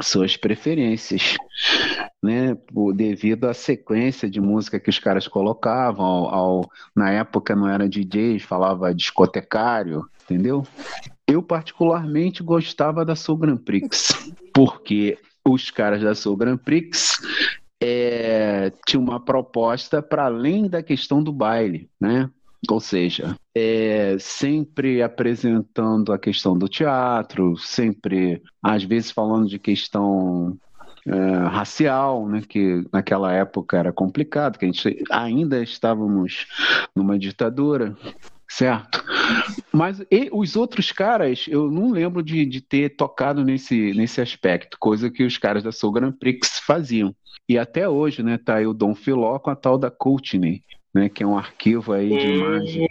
[0.00, 1.36] Suas preferências,
[2.22, 2.56] né?
[2.94, 7.88] Devido à sequência de música que os caras colocavam, ao, ao- na época não era
[7.88, 10.64] DJ, falava discotecário, entendeu?
[11.28, 17.20] Eu particularmente gostava da Soul Grand Prix, porque os caras da Soul Grand Prix
[17.80, 22.30] é, tinham uma proposta para além da questão do baile, né?
[22.68, 30.58] Ou seja, é, sempre apresentando a questão do teatro, sempre, às vezes, falando de questão
[31.06, 32.42] é, racial, né?
[32.46, 36.46] Que naquela época era complicado, que a gente ainda estávamos
[36.96, 37.96] numa ditadura,
[38.48, 39.04] certo?
[39.72, 44.78] Mas e os outros caras, eu não lembro de, de ter tocado nesse, nesse aspecto,
[44.80, 47.14] coisa que os caras da Soul Grand Prix faziam.
[47.48, 51.08] E até hoje, né, tá aí o Dom Filó com a tal da Courtney, né,
[51.08, 52.88] que é um arquivo aí de imagem.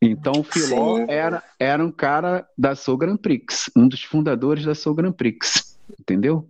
[0.00, 1.06] Então o Filó Sim.
[1.08, 5.78] era, era um cara da Soul Grand Prix, um dos fundadores da Soul Grand Prix,
[5.98, 6.48] entendeu?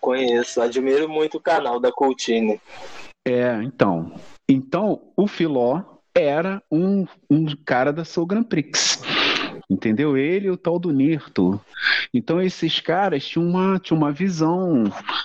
[0.00, 2.60] Conheço, admiro muito o canal da Coutinho.
[3.26, 4.12] É, então.
[4.46, 9.02] Então, o Filó era um, um cara da Soul Grand Prix.
[9.68, 10.16] Entendeu?
[10.16, 11.60] Ele e o tal do Nirto.
[12.12, 14.84] Então, esses caras tinham uma, tinham uma visão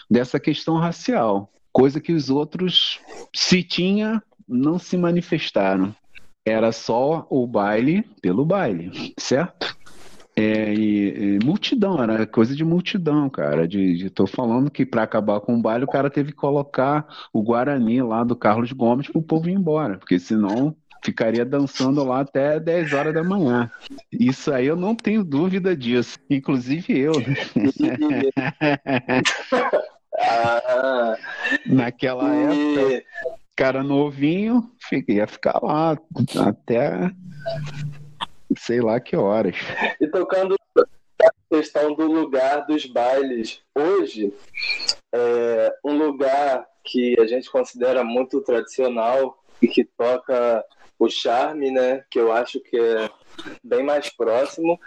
[0.10, 1.52] dessa questão racial.
[1.72, 3.00] Coisa que os outros,
[3.36, 5.96] se tinha, não se manifestaram.
[6.46, 9.78] Era só o baile pelo baile, certo?
[10.40, 13.68] É, e, e multidão, era coisa de multidão, cara.
[13.68, 17.06] De, de- tô falando que para acabar com o baile, o cara teve que colocar
[17.34, 20.74] o Guarani lá do Carlos Gomes pro povo ir embora, porque senão
[21.04, 23.70] ficaria dançando lá até 10 horas da manhã.
[24.12, 26.18] Isso aí eu não tenho dúvida disso.
[26.30, 27.12] Inclusive eu.
[27.20, 29.22] né?
[30.18, 31.16] Ah,
[31.66, 33.04] Naquela época,
[33.56, 34.72] cara novinho,
[35.08, 35.98] ia ficar lá
[36.46, 37.12] até
[38.58, 39.56] sei lá que horas.
[40.00, 44.34] E tocando a questão do lugar dos bailes, hoje,
[45.14, 50.64] é um lugar que a gente considera muito tradicional e que toca
[50.98, 52.04] o charme, né?
[52.10, 53.10] Que eu acho que é
[53.64, 54.80] bem mais próximo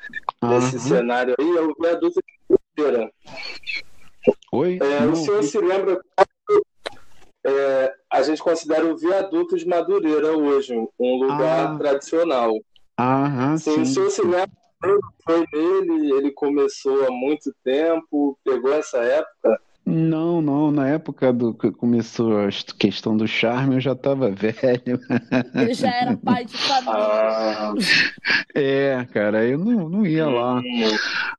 [0.42, 0.88] desse Aham.
[0.88, 3.12] cenário aí, é o viaduto de Madureira.
[4.52, 4.78] Oi?
[4.80, 6.00] É, o senhor se lembra?
[7.44, 11.78] é, a gente considera o viaduto de Madureira hoje um lugar Ah.
[11.78, 12.52] tradicional.
[12.98, 14.50] Aham, Sim, o se lembra?
[15.24, 19.60] Foi nele, ele começou há muito tempo, pegou essa época.
[19.84, 25.00] Não, não, na época do que começou a questão do charme, eu já estava velho.
[25.54, 26.94] Ele já era pai de família.
[26.94, 27.74] Ah,
[28.54, 30.62] É, cara, eu não, não ia lá.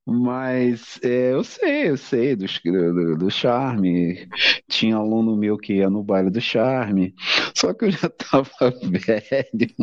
[0.06, 4.28] Mas é, eu sei, eu sei do, do, do charme.
[4.68, 7.14] Tinha aluno meu que ia no baile do charme.
[7.56, 8.46] Só que eu já estava
[8.82, 9.74] velho,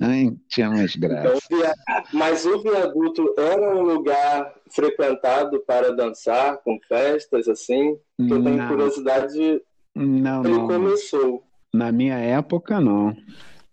[0.00, 1.38] não tinha mais então, graça.
[1.52, 1.74] o via-
[2.12, 7.96] mas o viaduto era um lugar frequentado para dançar, com festas, assim?
[8.16, 9.62] Porque eu tenho Não, curiosidade de
[9.94, 10.66] não, ele não.
[10.66, 11.42] começou.
[11.72, 13.14] Na minha época, não.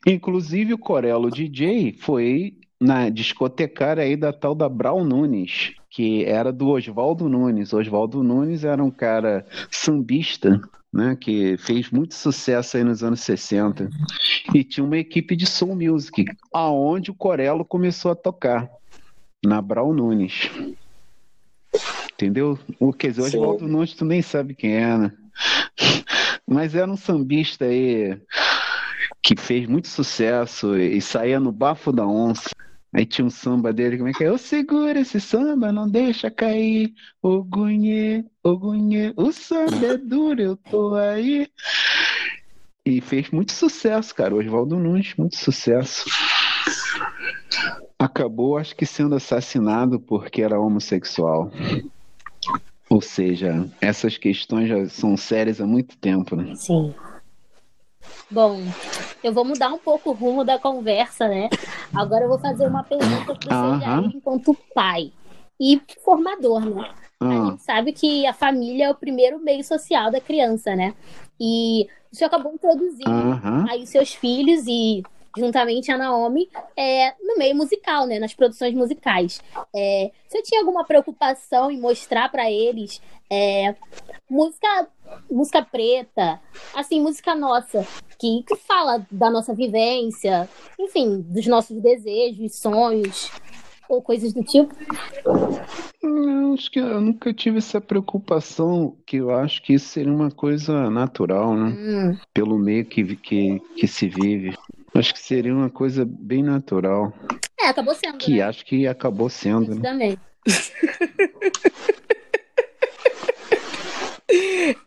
[0.06, 6.52] Inclusive, o Corelo DJ foi na discotecária aí da tal da Brau Nunes, que era
[6.52, 7.74] do Oswaldo Nunes.
[7.74, 10.60] Oswaldo Nunes era um cara sambista,
[10.96, 13.90] né, que fez muito sucesso aí nos anos 60.
[14.54, 18.70] E tinha uma equipe de soul music, aonde o Corelo começou a tocar,
[19.46, 20.50] na Brau Nunes.
[22.14, 22.58] Entendeu?
[22.80, 23.38] O, quer dizer, o Sim.
[23.40, 25.12] Oswaldo Nunes tu nem sabe quem é, né?
[26.48, 28.18] Mas era um sambista aí
[29.22, 32.52] que fez muito sucesso e saía no bafo da onça.
[32.96, 34.30] Aí tinha um samba dele, como é que é?
[34.30, 36.94] Eu seguro esse samba, não deixa cair.
[37.22, 41.46] O gunhê, o gunhê, o samba é duro, eu tô aí.
[42.86, 44.34] E fez muito sucesso, cara.
[44.34, 46.06] Oswaldo Nunes, muito sucesso.
[48.00, 51.52] Acabou, acho que sendo assassinado porque era homossexual.
[52.90, 56.56] Ou seja, essas questões já são sérias há muito tempo, né?
[56.56, 56.94] Sim.
[58.30, 58.74] Bom,
[59.24, 61.52] eu vou mudar um pouco o rumo da conversa, né?
[61.94, 63.80] Agora eu vou fazer uma pergunta para o Aham.
[63.80, 65.14] Jair enquanto pai
[65.60, 66.86] e formador, né?
[67.28, 70.94] A Ah, gente sabe que a família é o primeiro meio social da criança, né?
[71.40, 73.66] E o senhor acabou introduzindo aham.
[73.68, 75.04] aí seus filhos e
[75.38, 78.20] juntamente a Naomi é, no meio musical, né?
[78.20, 79.42] Nas produções musicais.
[79.76, 83.76] É, você tinha alguma preocupação em mostrar para eles é,
[84.30, 84.88] música,
[85.30, 86.40] música preta,
[86.74, 87.86] assim, música nossa,
[88.20, 90.48] que, que fala da nossa vivência,
[90.80, 93.32] enfim, dos nossos desejos, sonhos
[93.90, 94.76] ou coisas do tipo?
[96.02, 100.32] Eu acho que eu nunca tive essa preocupação, que eu acho que isso seria uma
[100.32, 101.76] coisa natural, né?
[101.78, 104.56] Hum, Pelo meio que, que, que se vive.
[104.96, 107.14] Acho que seria uma coisa bem natural,
[107.60, 108.42] é, acabou sendo, que né?
[108.42, 109.90] acho que acabou sendo, Isso né?
[109.90, 110.18] também.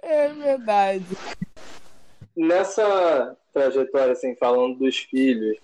[0.03, 1.05] É verdade.
[2.37, 5.57] Nessa trajetória, assim, falando dos filhos,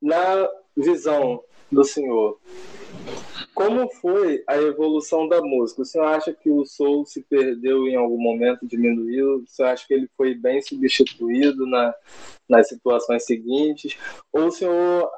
[0.00, 2.38] na visão do senhor,
[3.54, 5.82] como foi a evolução da música?
[5.82, 9.36] O senhor acha que o soul se perdeu em algum momento, diminuiu?
[9.36, 11.94] O senhor acha que ele foi bem substituído na,
[12.48, 13.96] nas situações seguintes?
[14.32, 15.08] Ou o senhor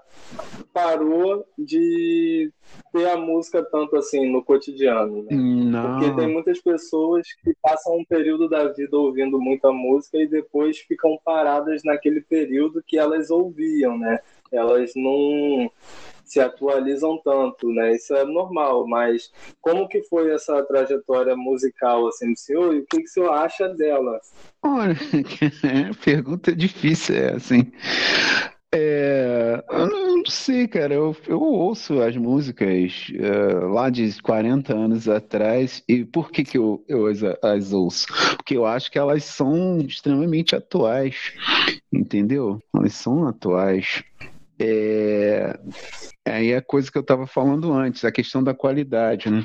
[0.72, 2.52] parou de
[2.92, 5.22] ter a música tanto assim no cotidiano?
[5.22, 5.28] Né?
[5.82, 10.26] Porque tem Não, muitas pessoas que passam um período da vida ouvindo muita música e
[10.26, 14.20] depois ficam paradas naquele período que elas ouviam, né?
[14.52, 15.70] Elas não
[16.26, 17.94] se atualizam tanto, né?
[17.94, 22.86] Isso é normal, mas como que foi essa trajetória musical assim do senhor e o
[22.86, 24.20] que, que o senhor acha dela?
[24.62, 24.96] olha,
[26.04, 27.70] pergunta difícil, é assim.
[28.74, 30.92] É, eu não sei, cara.
[30.92, 35.82] Eu, eu ouço as músicas é, lá de 40 anos atrás.
[35.88, 38.06] E por que que eu, eu as, as ouço?
[38.36, 41.32] Porque eu acho que elas são extremamente atuais,
[41.92, 42.60] entendeu?
[42.74, 44.02] Elas são atuais.
[44.58, 45.58] É,
[46.24, 49.44] aí é a coisa que eu estava falando antes, a questão da qualidade, né?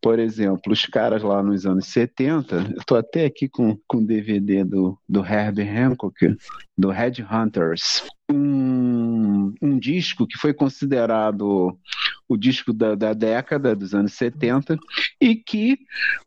[0.00, 4.64] Por exemplo, os caras lá nos anos 70, eu até aqui com com o DVD
[4.64, 6.36] do, do Herbie Hancock,
[6.76, 11.78] do Headhunters, um, um disco que foi considerado
[12.28, 14.76] o disco da, da década dos anos 70
[15.20, 15.78] e que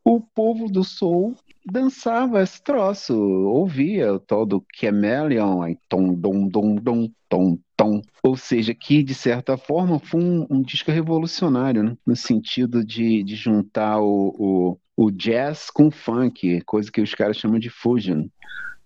[0.04, 6.48] o povo do soul dançava esse troço, ouvia o tal do Chameleon, aí tom, dom,
[6.48, 8.02] dom, dom, tom, tom.
[8.24, 11.98] Ou seja, que de certa forma foi um, um disco revolucionário, né?
[12.06, 17.38] no sentido de, de juntar o, o, o jazz com funk, coisa que os caras
[17.38, 18.28] chamam de fusion.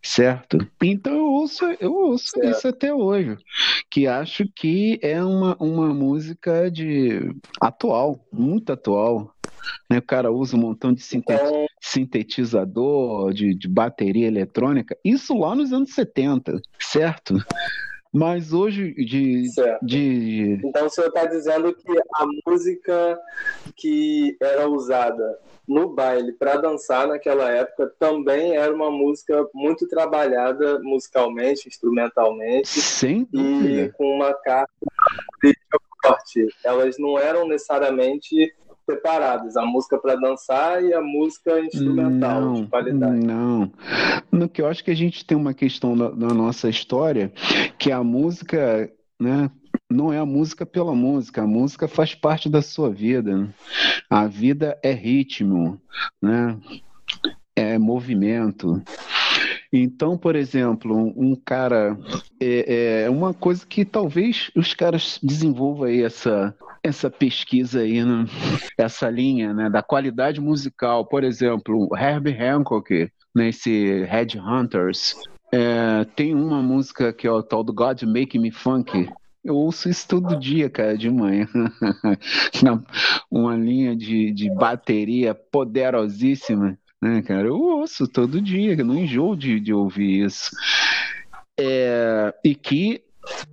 [0.06, 0.60] Certo?
[0.84, 2.48] Então eu ouço, eu ouço Certo.
[2.48, 3.38] isso até hoje,
[3.90, 9.34] que acho que é uma, uma música de atual, muito atual.
[9.90, 9.98] Né?
[9.98, 15.74] O cara usa um montão de Então, sintetizador, de, de bateria eletrônica, isso lá nos
[15.74, 17.44] anos 70, certo?
[18.14, 19.84] Mas hoje de, certo.
[19.84, 23.20] de Então o senhor está dizendo que a música
[23.76, 30.80] que era usada no baile para dançar naquela época também era uma música muito trabalhada
[30.84, 34.70] musicalmente, instrumentalmente sem e dúvida, com uma carga
[36.06, 36.48] forte.
[36.64, 38.54] Elas não eram necessariamente
[38.88, 43.26] separadas, a música para dançar e a música instrumental não, de qualidade.
[43.26, 43.72] Não,
[44.32, 47.34] no que eu acho que a gente tem uma questão na, na nossa história
[47.80, 49.50] que a música, né,
[49.90, 53.54] não é a música pela música, a música faz parte da sua vida.
[54.10, 55.80] A vida é ritmo,
[56.22, 56.58] né?
[57.56, 58.82] É movimento.
[59.72, 61.98] Então, por exemplo, um cara
[62.40, 68.26] é, é, uma coisa que talvez os caras desenvolvam aí essa essa pesquisa aí, né?
[68.78, 71.04] essa linha né, da qualidade musical.
[71.08, 75.16] Por exemplo, Herbie Hancock, nesse Headhunters,
[75.52, 79.10] é, tem uma música que é o tal do God Make Me Funk.
[79.46, 81.48] Eu ouço isso todo dia, cara, de manhã.
[83.32, 87.48] uma linha de, de bateria poderosíssima né, cara?
[87.48, 90.52] Eu ouço todo dia, não enjoo de, de ouvir isso.
[91.60, 93.02] É, e que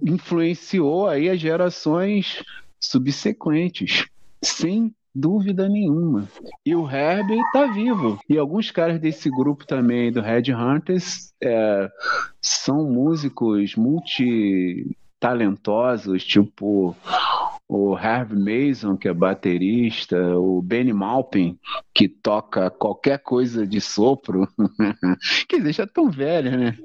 [0.03, 2.43] influenciou aí as gerações
[2.81, 4.07] subsequentes,
[4.43, 6.29] sem dúvida nenhuma.
[6.65, 8.19] E o Herbie está vivo.
[8.29, 11.91] E alguns caras desse grupo também, do Red Hunters, é,
[12.41, 16.97] são músicos multi talentosos, tipo
[17.69, 21.57] o Harvey Mason, que é baterista, o Benny Maupin,
[21.95, 24.47] que toca qualquer coisa de sopro.
[25.49, 26.77] Dizer, já tão velho, né?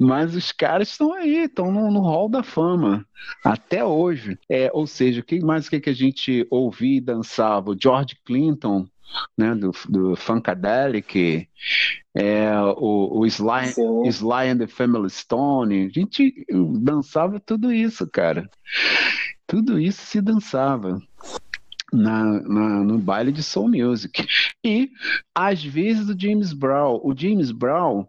[0.00, 3.06] Mas os caras estão aí, estão no, no hall da fama,
[3.44, 4.36] até hoje.
[4.48, 7.70] É, ou seja, o que mais que, que a gente ouvia e dançava?
[7.70, 8.88] O George Clinton,
[9.36, 11.48] né, do, do Funkadelic,
[12.14, 13.74] é, o, o Sly,
[14.06, 16.44] Sly and the Family Stone, a gente
[16.80, 18.48] dançava tudo isso, cara.
[19.46, 21.00] Tudo isso se dançava.
[21.92, 24.26] Na, na, no baile de soul music.
[24.64, 24.90] E,
[25.34, 26.98] às vezes, o James Brown.
[27.04, 28.06] O James Brown,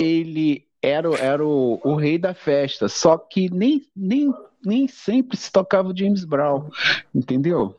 [0.00, 4.32] ele era, era o, o rei da festa, só que nem, nem,
[4.64, 6.68] nem sempre se tocava o James Brown,
[7.14, 7.74] entendeu?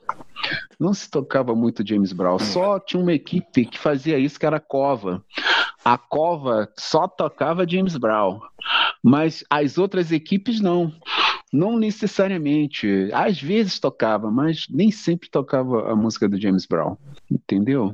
[0.79, 4.57] Não se tocava muito James Brown, só tinha uma equipe que fazia isso, que era
[4.57, 5.23] a Cova.
[5.84, 8.39] A Cova só tocava James Brown,
[9.03, 10.93] mas as outras equipes não.
[11.53, 13.09] Não necessariamente.
[13.11, 16.95] Às vezes tocava, mas nem sempre tocava a música do James Brown.
[17.29, 17.93] Entendeu?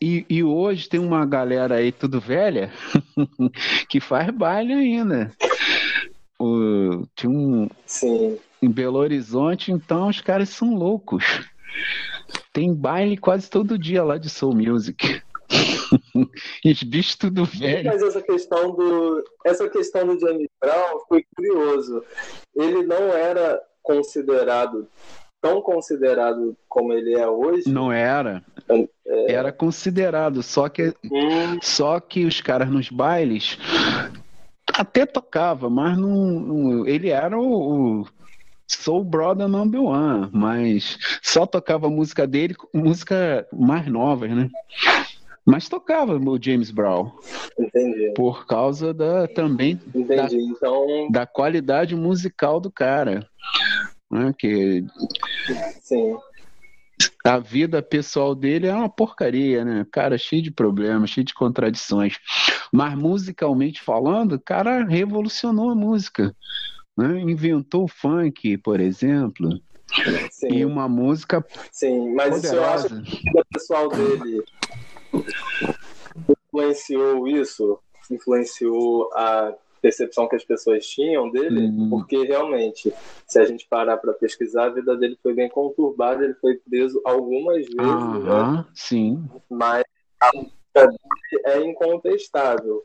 [0.00, 2.72] E, e hoje tem uma galera aí tudo velha
[3.88, 5.32] que faz baile ainda.
[6.42, 7.68] O, tinha um.
[7.86, 8.36] Sim.
[8.60, 11.24] Em Belo Horizonte, então os caras são loucos.
[12.52, 15.22] Tem baile quase todo dia lá de Soul Music.
[16.64, 17.90] Os bichos tudo velho.
[17.90, 19.22] Mas essa questão do.
[19.44, 22.02] Essa questão do James Brown foi curioso.
[22.56, 24.88] Ele não era considerado
[25.40, 27.68] tão considerado como ele é hoje.
[27.68, 28.44] Não era.
[29.06, 29.32] É...
[29.32, 31.58] Era considerado, só que hum.
[31.60, 33.58] só que os caras nos bailes
[34.72, 38.06] até tocava, mas não, não ele era o, o
[38.66, 44.48] Soul Brother Number One, mas só tocava a música dele, música mais nova, né?
[45.44, 47.10] Mas tocava o James Brown.
[47.58, 48.12] Entendi.
[48.14, 50.16] Por causa da também Entendi.
[50.16, 51.10] Da, então...
[51.10, 53.26] da qualidade musical do cara.
[54.10, 54.32] Né?
[54.38, 54.84] Que
[55.80, 56.16] Sim.
[57.24, 59.86] A vida pessoal dele é uma porcaria, né?
[59.90, 62.18] Cara, cheio de problemas, cheio de contradições.
[62.72, 66.34] Mas musicalmente falando, o cara revolucionou a música.
[66.96, 67.20] Né?
[67.20, 69.60] Inventou o funk, por exemplo.
[70.30, 70.48] Sim.
[70.48, 71.44] E uma música.
[71.70, 72.56] Sim, mas poderosa.
[72.56, 74.42] eu acho que a vida pessoal dele
[76.52, 77.78] influenciou isso,
[78.10, 81.90] influenciou a percepção que as pessoas tinham dele, uhum.
[81.90, 82.94] porque realmente,
[83.26, 87.02] se a gente parar para pesquisar, a vida dele foi bem conturbada, ele foi preso
[87.04, 88.64] algumas vezes, uhum, né?
[88.72, 89.28] Sim.
[89.50, 89.84] Mas
[90.20, 90.30] a
[91.44, 92.82] é incontestável.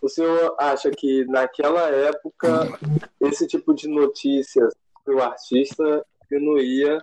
[0.00, 2.78] O senhor acha que naquela época
[3.20, 4.72] esse tipo de notícias
[5.06, 6.98] o artista diminuía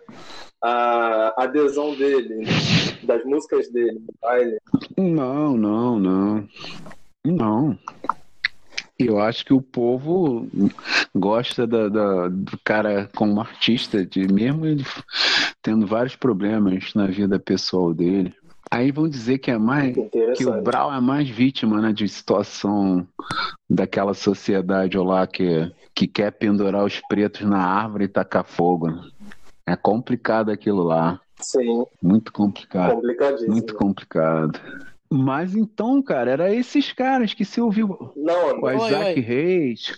[0.62, 2.46] a adesão dele,
[3.04, 4.58] das músicas dele, do baile?
[4.98, 6.48] Não, não, não.
[7.26, 7.78] Não.
[8.98, 10.48] Eu acho que o povo
[11.16, 14.86] gosta da, da, do cara como artista, de mesmo ele
[15.62, 18.34] tendo vários problemas na vida pessoal dele.
[18.70, 19.96] Aí vão dizer que é mais
[20.36, 23.08] que o Brown é mais vítima né, de situação
[23.70, 28.90] daquela sociedade lá que, que quer pendurar os pretos na árvore e tacar fogo.
[28.90, 29.10] Né?
[29.68, 31.20] É complicado aquilo lá.
[31.40, 31.86] Sim.
[32.02, 32.96] Muito complicado.
[32.96, 33.52] Complicadíssimo.
[33.52, 34.60] Muito complicado.
[35.16, 38.12] Mas então, cara, era esses caras que se ouviu.
[38.16, 39.94] Não, o Isaac oi, Reis.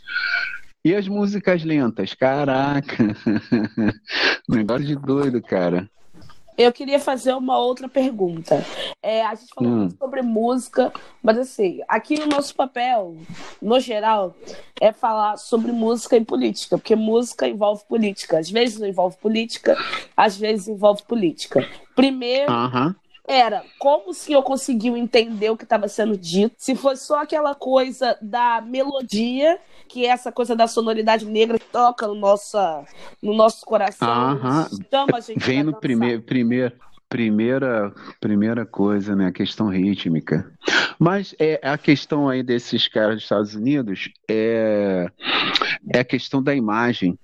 [0.83, 2.13] E as músicas lentas?
[2.13, 3.15] Caraca!
[4.49, 5.89] Negócio de doido, cara.
[6.57, 8.61] eu queria fazer uma outra pergunta.
[9.01, 9.77] É, a gente falou Hum.
[9.77, 10.91] muito sobre música,
[11.23, 13.15] mas assim, aqui o nosso papel,
[13.61, 14.35] no geral,
[14.81, 18.37] é falar sobre música e política, porque música envolve política.
[18.39, 19.77] Às vezes não envolve política,
[20.15, 21.65] às vezes envolve política.
[21.95, 22.95] Primeiro, Aham.
[23.27, 27.55] Era como o senhor conseguiu entender o que estava sendo dito, se foi só aquela
[27.55, 32.85] coisa da melodia, que é essa coisa da sonoridade negra que toca no, nossa,
[33.21, 34.69] no nosso coração, Aham.
[34.91, 35.81] chama a gente Vem no dançar.
[35.81, 36.75] primeiro, primeiro,
[37.19, 39.27] primeira, primeira coisa, né?
[39.27, 40.51] A questão rítmica.
[40.99, 45.07] Mas é a questão aí desses caras dos Estados Unidos é,
[45.93, 47.17] é a questão da imagem.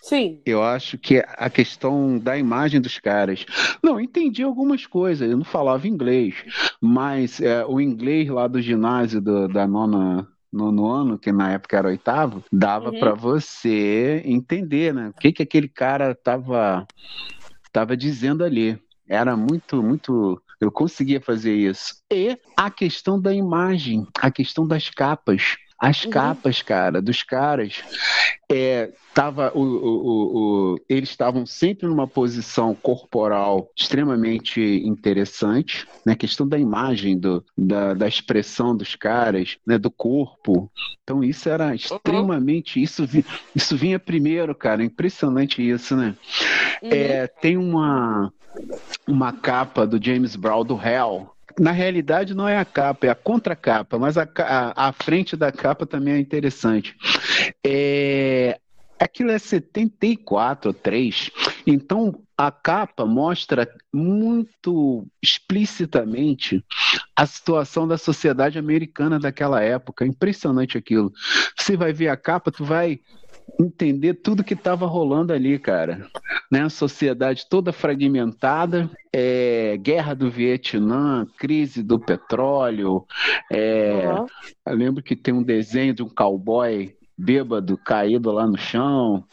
[0.00, 0.40] Sim.
[0.46, 3.44] Eu acho que a questão da imagem dos caras.
[3.82, 5.30] Não, eu entendi algumas coisas.
[5.30, 6.34] Eu não falava inglês,
[6.80, 11.76] mas é, o inglês lá do ginásio do- da nona nono ano, que na época
[11.76, 12.98] era oitavo, dava Uhum.
[12.98, 15.10] para você entender, né?
[15.10, 16.86] O que que aquele cara tava
[17.70, 18.78] tava dizendo ali.
[19.08, 20.40] Era muito, muito.
[20.60, 21.94] Eu conseguia fazer isso.
[22.12, 25.56] E a questão da imagem, a questão das capas.
[25.78, 26.10] As Uhum.
[26.10, 27.82] capas, cara, dos caras.
[28.50, 36.14] É, tava, o, o, o- eles estavam sempre numa posição corporal extremamente interessante, né?
[36.14, 39.76] A questão da imagem, do, da, da expressão dos caras, né?
[39.76, 40.72] do corpo.
[41.02, 42.82] Então isso era extremamente.
[42.82, 44.82] Isso, vi- isso vinha primeiro, cara.
[44.82, 46.16] Impressionante isso, né?
[46.82, 48.32] É, tem uma,
[49.06, 51.30] uma capa do James Brown do Hell.
[51.58, 55.50] Na realidade, não é a capa, é a contracapa, mas a, a, a frente da
[55.50, 56.94] capa também é interessante.
[57.64, 58.58] É,
[58.98, 61.30] aquilo é 74 ou 3.
[61.66, 66.62] Então, a capa mostra muito explicitamente
[67.14, 70.04] a situação da sociedade americana daquela época.
[70.04, 71.10] Impressionante aquilo.
[71.56, 73.00] Você vai ver a capa, tu vai
[73.60, 76.06] entender tudo que estava rolando ali, cara.
[76.50, 76.62] Né?
[76.62, 83.04] A sociedade toda fragmentada, é, guerra do Vietnã, crise do petróleo.
[83.50, 84.26] é, Aham.
[84.66, 89.24] eu lembro que tem um desenho de um cowboy bêbado caído lá no chão,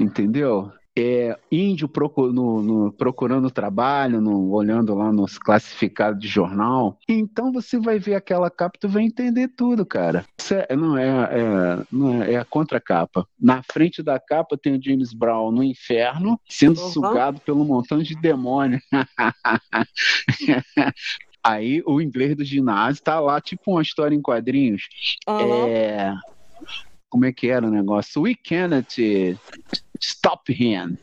[0.00, 0.72] entendeu?
[1.00, 1.88] É, índio
[2.32, 6.98] no- no- procurando trabalho, no- olhando lá nos classificados de jornal.
[7.08, 10.24] Então você vai ver aquela capa, tu vai entender tudo, cara.
[10.68, 13.26] É- não, é, é- não é, é a contracapa.
[13.40, 16.88] Na frente da capa tem o James Brown no inferno, sendo Uhum.
[16.88, 18.80] sugado pelo montão de demônio.
[21.44, 24.82] Aí o inglês do ginásio tá lá, tipo uma história em quadrinhos.
[25.26, 25.66] Aham.
[25.68, 26.14] É,
[27.08, 28.22] como é que era o negócio?
[28.22, 29.38] We cannot
[30.00, 30.96] stop him.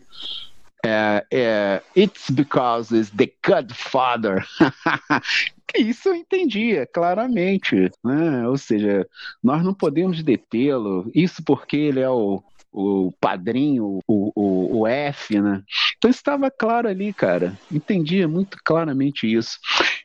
[0.86, 4.46] É, é, it's because it's the Godfather.
[5.76, 8.48] Isso eu entendia claramente, né?
[8.48, 9.08] Ou seja,
[9.44, 11.10] nós não podemos detê-lo.
[11.14, 12.42] Isso porque ele é o,
[12.72, 15.64] o padrinho, o, o, o F, né?
[15.98, 17.58] Então estava claro ali, cara.
[17.72, 19.58] Entendia muito claramente isso.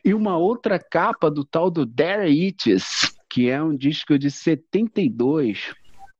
[0.03, 5.73] E uma outra capa do tal do Dare Itis, que é um disco de 72.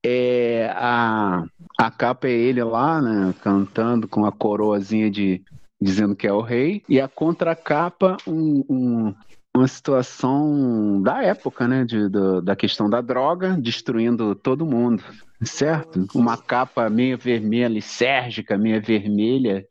[0.04, 1.43] É, a,
[1.78, 3.34] a capa é ele lá, né?
[3.41, 5.43] Cantando com a coroazinha de
[5.82, 6.84] dizendo que é o rei.
[6.88, 9.16] E a contracapa, um, um,
[9.56, 11.84] uma situação da época, né?
[11.86, 15.04] De, do- da questão da droga, destruindo todo mundo.
[15.43, 16.06] Certo?
[16.14, 19.66] Uma capa meio vermelha, lisérgica, meio vermelha.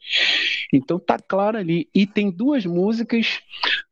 [0.73, 1.89] Então tá claro ali.
[1.95, 3.39] E tem duas músicas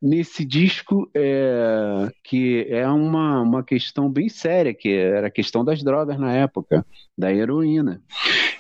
[0.03, 5.83] nesse disco é, que é uma, uma questão bem séria, que era a questão das
[5.83, 6.85] drogas na época,
[7.17, 8.03] da heroína.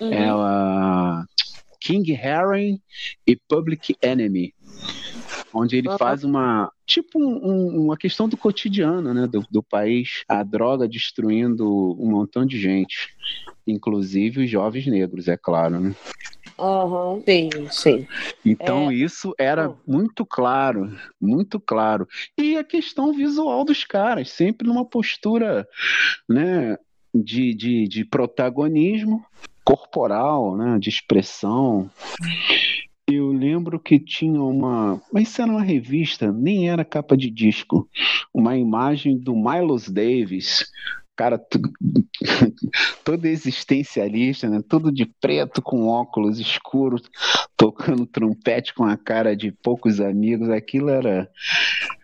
[0.00, 0.12] Uhum.
[0.12, 1.24] É a
[1.80, 2.80] King Herring
[3.26, 4.54] e Public Enemy.
[5.52, 6.70] Onde ele faz uma.
[6.86, 9.26] Tipo um- um- uma questão do cotidiano, né?
[9.26, 10.22] Do, do país.
[10.28, 11.66] A droga destruindo
[12.00, 13.08] um montão de gente.
[13.66, 15.94] Inclusive os jovens negros, é claro, né?
[16.58, 17.22] Aham.
[17.28, 18.06] Sim, sim.
[18.44, 18.94] Então É.
[18.94, 19.76] isso era Hum.
[19.86, 20.90] muito claro,
[21.20, 22.08] muito claro.
[22.36, 25.68] E a questão visual dos caras, sempre numa postura,
[26.28, 26.76] né,
[27.14, 29.22] de, de, de protagonismo
[29.64, 31.90] corporal, né, de expressão.
[33.10, 37.88] Eu lembro que tinha uma, mas isso era uma revista, nem era capa de disco,
[38.34, 40.66] uma imagem do Miles Davis,
[41.16, 41.58] cara tu-
[43.04, 44.60] todo existencialista, né?
[44.68, 47.02] Todo de preto com óculos escuros,
[47.56, 51.28] tocando trompete com a cara de poucos amigos, aquilo era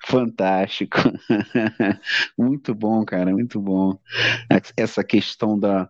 [0.06, 0.98] fantástico.
[2.38, 3.98] muito bom, cara, muito bom.
[4.76, 5.88] Essa questão da,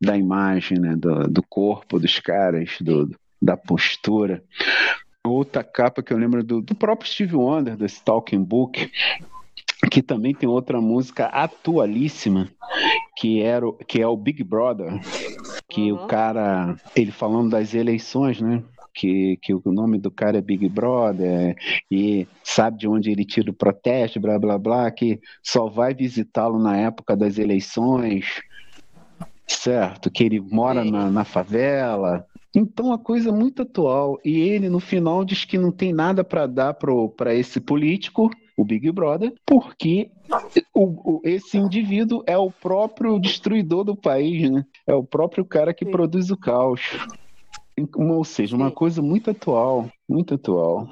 [0.00, 0.96] da imagem, né?
[0.96, 3.08] Do, do corpo dos caras, do,
[3.42, 4.42] da postura.
[5.24, 8.90] Outra capa que eu lembro do, do próprio Steve Wonder, do Stalking Book,
[9.90, 12.48] que também tem outra música atualíssima,
[13.16, 14.92] que, era, o- que é o Big Brother,
[15.68, 16.04] que Uhum.
[16.04, 18.62] o cara, ele falando das eleições, né?
[18.94, 21.56] que, que o nome do cara é Big Brother
[21.90, 26.58] e sabe de onde ele tira o protesto, blá blá blá, que só vai visitá-lo
[26.58, 28.42] na época das eleições,
[29.46, 30.10] certo?
[30.10, 32.26] Que ele mora na, na favela.
[32.54, 34.18] Então a coisa é muito atual.
[34.24, 38.64] E ele, no final, diz que não tem nada para dar para esse político, o
[38.64, 40.10] Big Brother, porque
[40.74, 44.64] o, o, esse indivíduo é o próprio destruidor do país, né?
[44.86, 45.90] É o próprio cara que Sim.
[45.90, 46.80] produz o caos.
[47.96, 50.86] Ou seja, uma coisa muito atual, muito atual.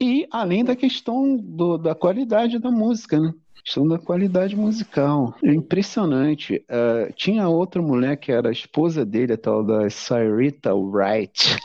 [0.00, 3.32] E além da questão do, da qualidade da música, né?
[3.66, 5.34] Questão da qualidade musical.
[5.42, 6.64] É impressionante.
[6.70, 11.58] Uh, tinha outra mulher que era a esposa dele, a tal da Cyrita Wright,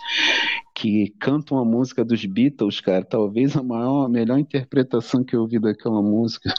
[0.73, 3.05] que canta uma música dos Beatles, cara.
[3.05, 6.51] Talvez a maior, a melhor interpretação que eu ouvi daquela música.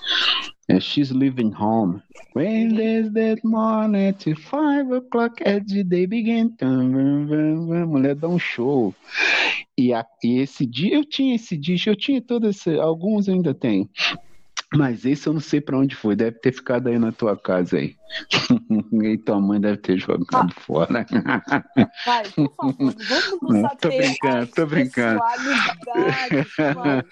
[0.69, 2.01] É She's Living Home.
[2.37, 6.55] When there's that morning five o'clock as the day begin.
[6.61, 8.95] A mulher dá um show.
[9.77, 13.53] E, a, e esse dia, eu tinha esse disco, eu tinha todos esse, alguns ainda
[13.53, 13.89] tenho.
[14.75, 17.77] Mas esse eu não sei para onde foi, deve ter ficado aí na tua casa
[17.77, 17.95] aí.
[18.93, 20.49] e tua mãe deve ter jogado ah.
[20.61, 21.07] fora.
[22.07, 22.75] Vai, por favor,
[23.41, 25.21] vamos não, Tô brincando, tô brincando.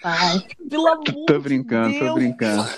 [0.02, 2.06] Vai, Pelo amor tô brincando, Deus.
[2.06, 2.68] tô brincando.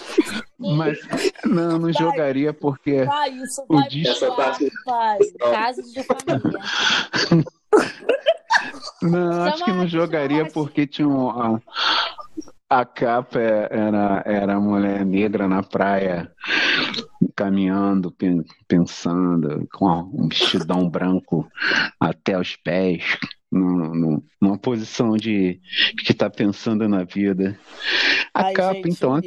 [0.59, 0.99] Mas
[1.45, 4.37] não, não vai, jogaria porque vai, isso vai o disco
[4.87, 5.19] vai.
[5.39, 6.61] Casos de família.
[9.03, 11.61] Não, acho que não jogaria porque tinha um,
[12.73, 16.33] a capa é, era, era a mulher negra na praia,
[17.37, 18.15] caminhando,
[18.67, 21.47] pensando, com um vestidão branco
[22.01, 23.19] até os pés,
[23.51, 25.61] numa posição de
[26.03, 27.59] que está pensando na vida.
[28.33, 29.21] A Ai, capa, gente, então,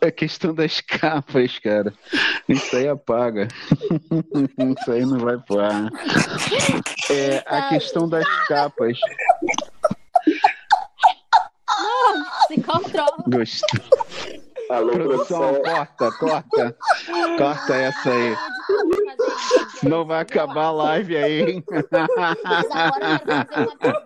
[0.00, 1.92] é questão das capas, cara.
[2.48, 3.46] Isso aí apaga.
[4.80, 5.88] Isso aí não vai pro ar.
[7.10, 8.98] É, a questão das capas.
[12.48, 13.16] Se controla.
[13.28, 14.42] Gostei.
[14.70, 15.62] Alô, Produção, produção.
[15.62, 16.76] corta, corta.
[17.38, 18.36] Corta essa aí.
[19.80, 21.64] Senão vai acabar a live aí, hein?
[21.70, 24.04] Mas agora eu quero fazer uma pergunta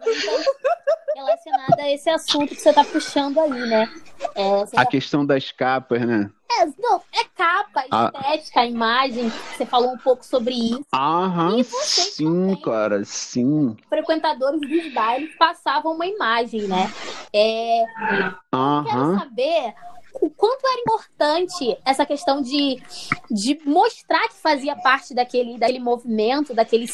[1.22, 3.88] relacionada a esse assunto que você está puxando aí, né?
[4.34, 6.30] É, A já- questão das capas, né?
[6.58, 8.12] É, não, é capa, Ah.
[8.14, 9.30] estética, imagem.
[9.30, 10.84] Você falou um pouco sobre isso.
[10.92, 12.60] Aham, sim, também.
[12.62, 13.74] cara, sim.
[13.88, 16.90] Frequentadores dos bailes passavam uma imagem, né?
[17.32, 19.18] É, quero Aham.
[19.18, 19.74] saber
[20.14, 22.80] o quanto era importante essa questão de,
[23.30, 26.86] de mostrar que fazia parte daquele, daquele movimento, daquele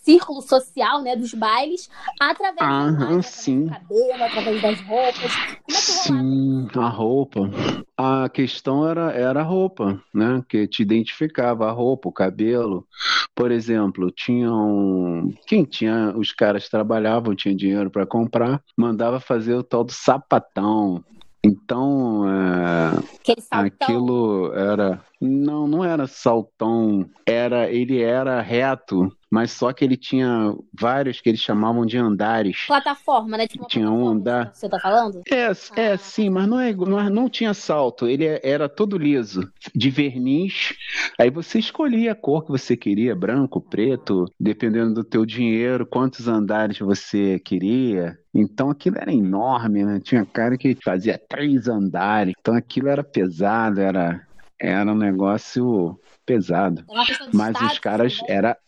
[0.00, 1.88] círculo social, né, dos bailes,
[2.20, 3.68] através imagem, sim.
[3.70, 5.32] através do cabelo, através das roupas.
[5.68, 5.72] É?
[5.72, 7.50] Sim, a roupa.
[7.96, 10.42] A questão era, era a roupa, né?
[10.48, 12.86] Que te identificava a roupa, o cabelo.
[13.34, 15.32] Por exemplo, tinham.
[15.46, 16.14] Quem tinha.
[16.16, 21.04] Os caras trabalhavam, tinha dinheiro para comprar, mandava fazer o tal do sapatão.
[21.48, 25.00] Então, é, aquilo era.
[25.18, 27.08] Não, não era saltão.
[27.26, 32.64] Era, ele era reto, mas só que ele tinha vários que eles chamavam de andares.
[32.66, 33.46] Plataforma, né?
[33.46, 34.50] Tipo Tinha um andar.
[34.54, 35.22] Você tá falando?
[35.30, 35.98] É, é Ah.
[35.98, 39.90] sim, mas não, é, não, é- não tinha salto, ele é- era todo liso, de
[39.90, 40.74] verniz.
[41.18, 46.28] Aí você escolhia a cor que você queria, branco, preto, dependendo do teu dinheiro, quantos
[46.28, 48.18] andares você queria.
[48.34, 50.00] Então aquilo era enorme, né?
[50.02, 52.34] Tinha cara que fazia três andares.
[52.38, 54.20] Então aquilo era pesado, era,
[54.60, 56.84] era um negócio pesado.
[57.32, 58.26] Mas status, os caras né?
[58.28, 58.58] era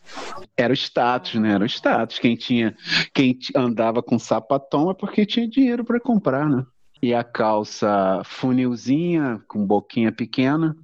[0.57, 1.53] era o status, né?
[1.53, 2.18] Era o status.
[2.18, 2.74] Quem tinha,
[3.12, 6.64] quem andava com sapatão é porque tinha dinheiro para comprar, né?
[7.03, 10.76] E a calça funilzinha, com boquinha pequena,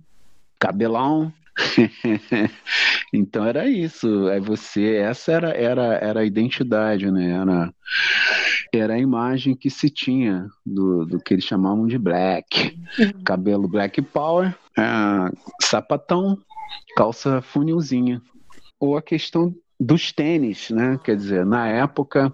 [0.58, 1.32] cabelão.
[3.12, 4.28] então era isso.
[4.28, 7.32] Aí você, essa era, era, era a identidade, né?
[7.32, 7.74] Era,
[8.72, 12.78] era a imagem que se tinha do, do que eles chamavam de black.
[13.24, 15.30] Cabelo black power, ah,
[15.62, 16.38] sapatão,
[16.96, 18.20] calça funilzinha.
[18.78, 20.98] Ou a questão dos tênis, né?
[21.02, 22.32] Quer dizer, na época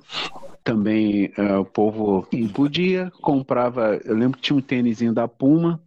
[0.64, 4.00] também eh, o povo podia, comprava.
[4.04, 5.80] Eu lembro que tinha um tênisinho da Puma,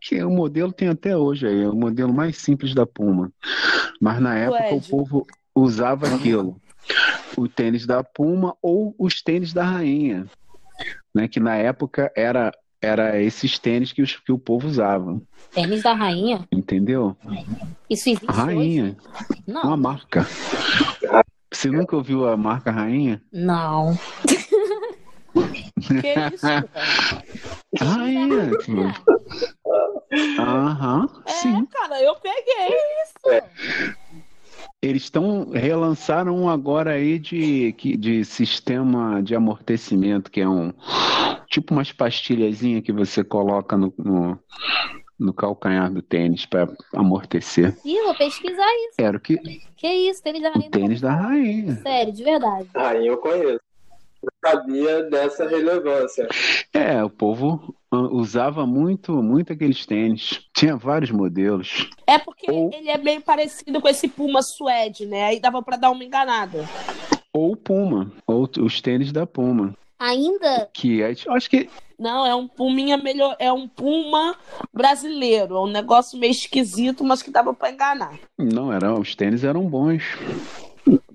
[0.00, 3.32] que o modelo tem até hoje aí, é o modelo mais simples da Puma.
[4.00, 6.60] Mas na época o povo usava aquilo.
[7.36, 10.26] O tênis da Puma ou os tênis da rainha,
[11.14, 11.28] né?
[11.28, 15.20] Que na época era era esses tênis que, os, que o povo usava,
[15.52, 16.46] Tênis da rainha?
[16.52, 17.16] entendeu?
[17.88, 19.42] Isso existe A rainha, hoje?
[19.46, 19.62] Não.
[19.62, 20.26] uma marca.
[21.52, 23.22] Você nunca ouviu a marca rainha?
[23.32, 23.98] Não.
[26.00, 26.46] Que isso?
[27.80, 28.50] Rainha.
[30.38, 31.66] Aham, É, sim.
[31.66, 33.42] cara, eu peguei isso.
[34.82, 40.72] Eles estão relançaram um agora aí de, de sistema de amortecimento, que é um
[41.48, 44.38] tipo umas pastilhazinhas que você coloca no, no,
[45.18, 47.76] no calcanhar do tênis para amortecer.
[47.84, 48.94] Ih, vou pesquisar isso.
[48.98, 49.36] Era o que
[49.76, 50.70] Que isso, tênis da o rainha.
[50.70, 51.74] tênis da rainha.
[51.82, 52.68] Sério, de verdade.
[52.74, 53.60] Aí eu conheço.
[54.20, 56.26] Eu sabia dessa relevância.
[56.72, 60.40] É, o povo usava muito, muito aqueles tênis.
[60.52, 61.88] Tinha vários modelos.
[62.06, 65.24] É porque Ou- ele é meio parecido com esse Puma suede, né?
[65.26, 66.64] Aí dava pra dar uma enganada.
[67.32, 69.72] Ou Puma, ou os tênis da Puma.
[69.98, 71.68] Ainda Que é, eu acho que
[71.98, 74.36] Não, é um Puminha melhor, é um Puma
[74.72, 75.56] brasileiro.
[75.56, 78.18] É um negócio meio esquisito, mas que dava pra enganar.
[78.38, 80.02] não era, os tênis eram bons.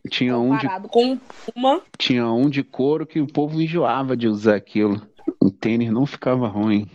[0.10, 1.82] Tinha um de com Puma.
[1.98, 5.02] Tinha um de couro que o povo enjoava de usar aquilo.
[5.40, 6.88] O tênis não ficava ruim.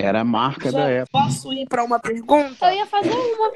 [0.00, 1.10] Era a marca da Já época.
[1.24, 2.70] posso ir pra uma pergunta?
[2.70, 3.52] eu ia fazer uma.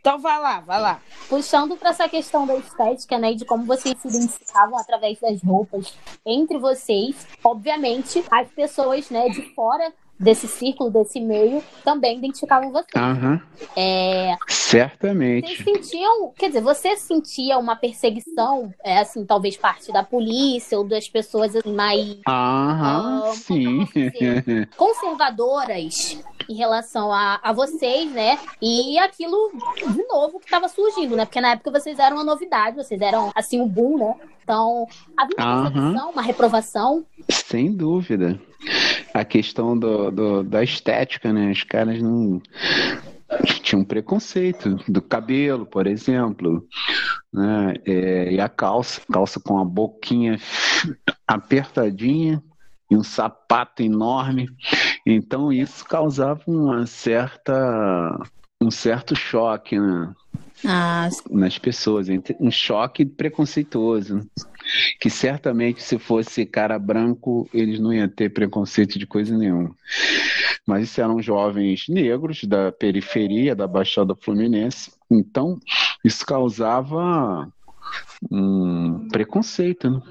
[0.00, 1.00] Então vai lá, vai lá.
[1.28, 5.40] Puxando para essa questão da estética, né, e de como vocês se identificavam através das
[5.42, 12.72] roupas entre vocês, obviamente, as pessoas, né, de fora desse círculo, desse meio, também identificavam
[12.72, 12.88] vocês.
[12.96, 13.40] Aham,
[13.76, 15.62] É, vocês certamente.
[15.62, 21.08] sentiam, quer dizer, você sentia uma perseguição, é, assim, talvez parte da polícia ou das
[21.08, 23.86] pessoas assim, mais Aham, Ah, sim.
[24.76, 28.38] conservadoras em relação a, a vocês, né?
[28.62, 29.52] E aquilo,
[29.92, 31.24] de novo, que estava surgindo, né?
[31.24, 34.14] Porque na época vocês eram uma novidade, vocês eram, assim, o boom, né?
[34.42, 34.86] Então,
[35.16, 37.04] havia uma perseguição, uma reprovação.
[37.30, 38.40] Sem dúvida.
[39.12, 41.50] A questão do, do- da estética, né?
[41.50, 42.40] Os caras não.
[43.62, 46.66] Tinham preconceito do cabelo, por exemplo,
[47.30, 47.74] né?
[47.86, 50.40] É, e a calça, calça com a boquinha
[51.26, 52.42] apertadinha
[52.90, 54.48] e um sapato enorme.
[55.10, 58.20] Então isso causava uma certa,
[58.60, 60.14] um certo choque, né?
[60.66, 64.28] Ah, nas pessoas, um choque preconceituoso.
[65.00, 69.74] Que certamente, se fosse cara branco, eles não iam ter preconceito de coisa nenhuma.
[70.66, 74.92] Mas isso eram jovens negros da periferia da Baixada Fluminense.
[75.10, 75.58] Então,
[76.04, 77.50] isso causava
[78.30, 80.02] um preconceito, né?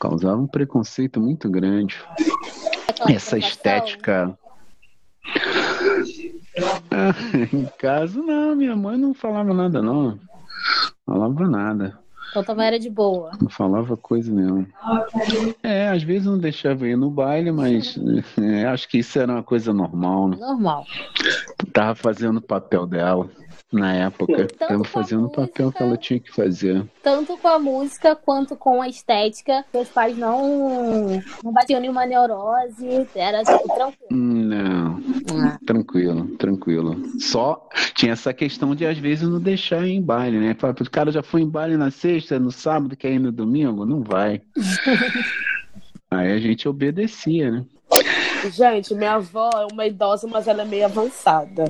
[0.00, 1.96] Causava um preconceito muito grande.
[3.08, 4.36] Essa estética.
[6.90, 7.14] Ah,
[7.52, 10.18] em casa, não, minha mãe não falava nada, não.
[11.06, 11.98] Falava nada.
[12.30, 13.32] Então também era de boa.
[13.40, 14.66] Não falava coisa nenhuma.
[15.62, 17.98] É, às vezes não deixava ir no baile, mas
[18.40, 20.36] é, acho que isso era uma coisa normal, né?
[20.38, 20.86] Normal.
[21.72, 23.28] Tava fazendo o papel dela
[23.72, 24.46] na época.
[24.58, 25.72] Tava com a fazendo o papel música.
[25.72, 26.84] que ela tinha que fazer.
[27.02, 29.64] Tanto com a música quanto com a estética.
[29.72, 33.06] Meus pais não, não batiam nenhuma neurose.
[33.14, 34.08] Era tipo, tranquilo.
[34.10, 35.02] Não,
[35.64, 37.02] tranquilo, tranquilo.
[37.18, 40.54] Só tinha essa questão de às vezes não deixar em baile, né?
[40.58, 43.86] Fala, O cara já foi em baile na sexta, no sábado, quer ir no domingo?
[43.86, 44.42] Não vai.
[46.10, 47.64] Aí a gente obedecia, né?
[48.50, 51.64] Gente, minha avó é uma idosa, mas ela é meio avançada.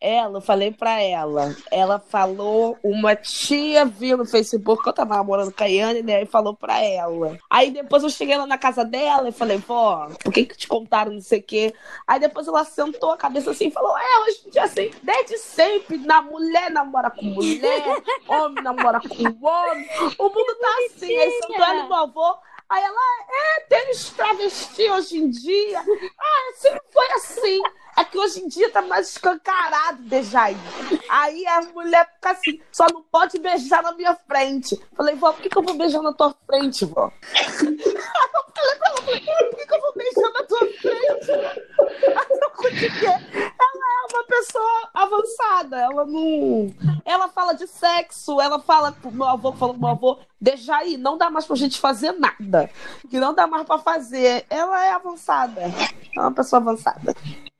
[0.00, 5.16] Ela, eu falei pra ela, ela falou, uma tia viu no Facebook que eu tava
[5.16, 6.22] namorando com a Yane, né?
[6.22, 7.38] E falou pra ela.
[7.50, 10.68] Aí depois eu cheguei lá na casa dela e falei, vó, por que que te
[10.68, 11.74] contaram não sei o quê?
[12.06, 15.38] Aí depois ela sentou a cabeça assim e falou, é, hoje em dia assim, desde
[15.38, 21.16] sempre, na mulher namora com mulher, homem namora com homem, o mundo tá assim.
[21.16, 22.36] Aí sentou ela e meu avô,
[22.70, 25.80] Aí ela, é, tênis travesti hoje em dia.
[25.80, 27.60] Ah, sempre foi assim.
[27.96, 30.56] É que hoje em dia tá mais escancarado, Dejaí.
[31.08, 34.80] Aí a mulher fica assim, só não pode beijar na minha frente.
[34.96, 37.10] Falei, vó, por que, que eu vou beijar na tua frente, vó?
[37.26, 37.76] Falei
[39.20, 41.30] por que, que eu vou beijar na tua frente?
[43.34, 46.74] Ela é uma pessoa avançada, ela não.
[47.04, 51.30] Ela fala de sexo, ela fala meu avô, falou meu avô, deixa aí, não dá
[51.30, 52.70] mais pra gente fazer nada.
[53.08, 54.44] Que não dá mais pra fazer.
[54.48, 55.60] Ela é avançada.
[56.16, 57.14] É uma pessoa avançada.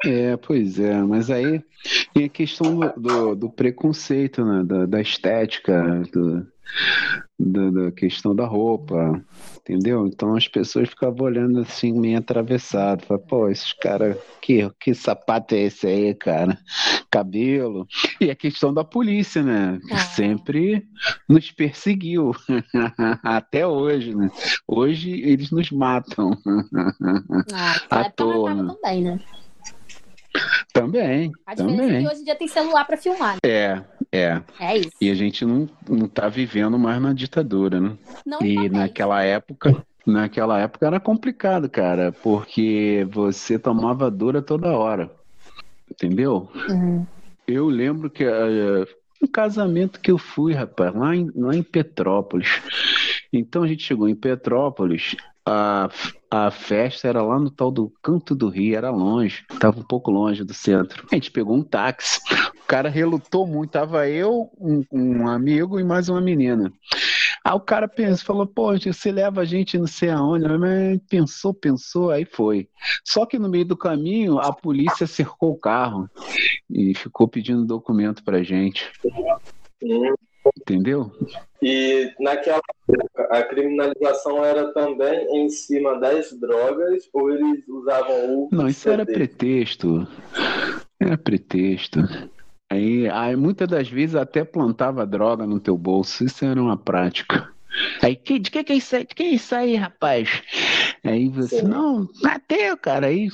[0.05, 1.63] É, pois é, mas aí
[2.15, 4.63] tem a questão do, do, do preconceito, né?
[4.65, 6.47] Da, da estética, do,
[7.39, 9.23] da, da questão da roupa,
[9.71, 10.07] entendeu?
[10.07, 15.55] Então as pessoas ficavam olhando assim, meio atravessado, falavam, pô, esses caras, que, que sapato
[15.55, 16.59] é esse aí, cara?
[17.11, 17.87] Cabelo.
[18.21, 19.79] E a questão da polícia, né?
[19.87, 19.99] Que Ah.
[19.99, 20.87] sempre
[21.29, 22.33] nos perseguiu,
[23.23, 24.31] até hoje, né?
[24.67, 26.37] Hoje eles nos matam.
[27.53, 29.21] Ah, À toa, também, né?
[30.73, 32.03] Também, A diferença é também.
[32.07, 33.35] que hoje em dia tem celular pra filmar.
[33.35, 33.39] né?
[33.45, 34.43] É, é.
[34.61, 34.91] É isso.
[35.01, 37.93] E a gente não, não tá vivendo mais na ditadura, né?
[38.25, 38.71] Não E também.
[38.71, 45.11] naquela época, naquela época era complicado, cara, porque você tomava dura toda hora.
[45.91, 46.49] Entendeu?
[46.69, 47.05] Uhum.
[47.47, 48.87] Eu lembro que eh,
[49.23, 52.49] Um casamento que eu fui, rapaz, lá em, lá em Petrópolis.
[53.33, 55.15] Então a gente chegou em Petrópolis,
[55.51, 55.91] a,
[56.31, 60.11] a festa era lá no tal do Canto do Rio, era longe, tava um pouco
[60.11, 61.07] longe do centro.
[61.11, 62.21] A gente pegou um táxi,
[62.63, 66.73] o cara relutou muito, tava eu, um, um amigo e mais uma menina.
[67.45, 71.55] Aí o cara pensou, falou, pô, você leva a gente não sei aonde, mas pensou,
[71.55, 72.69] pensou, aí foi.
[73.05, 76.09] Só que no meio do caminho, a polícia cercou o carro
[76.71, 78.91] e ficou pedindo documento pra gente.
[80.59, 81.13] Entendeu?
[81.63, 88.49] E naquela época, a criminalização era também em cima das drogas ou eles usavam o.
[88.51, 90.07] Não, isso era pretexto.
[90.99, 92.01] Era pretexto.
[92.71, 96.25] Aí, aí muitas das vezes até plantava droga no teu bolso.
[96.25, 97.51] Isso era uma prática.
[98.03, 99.05] Aí, que, de que que é isso aí?
[99.05, 100.43] De que é isso aí, rapaz?
[101.05, 101.69] Aí você, Sim.
[101.69, 103.29] não, até, cara, aí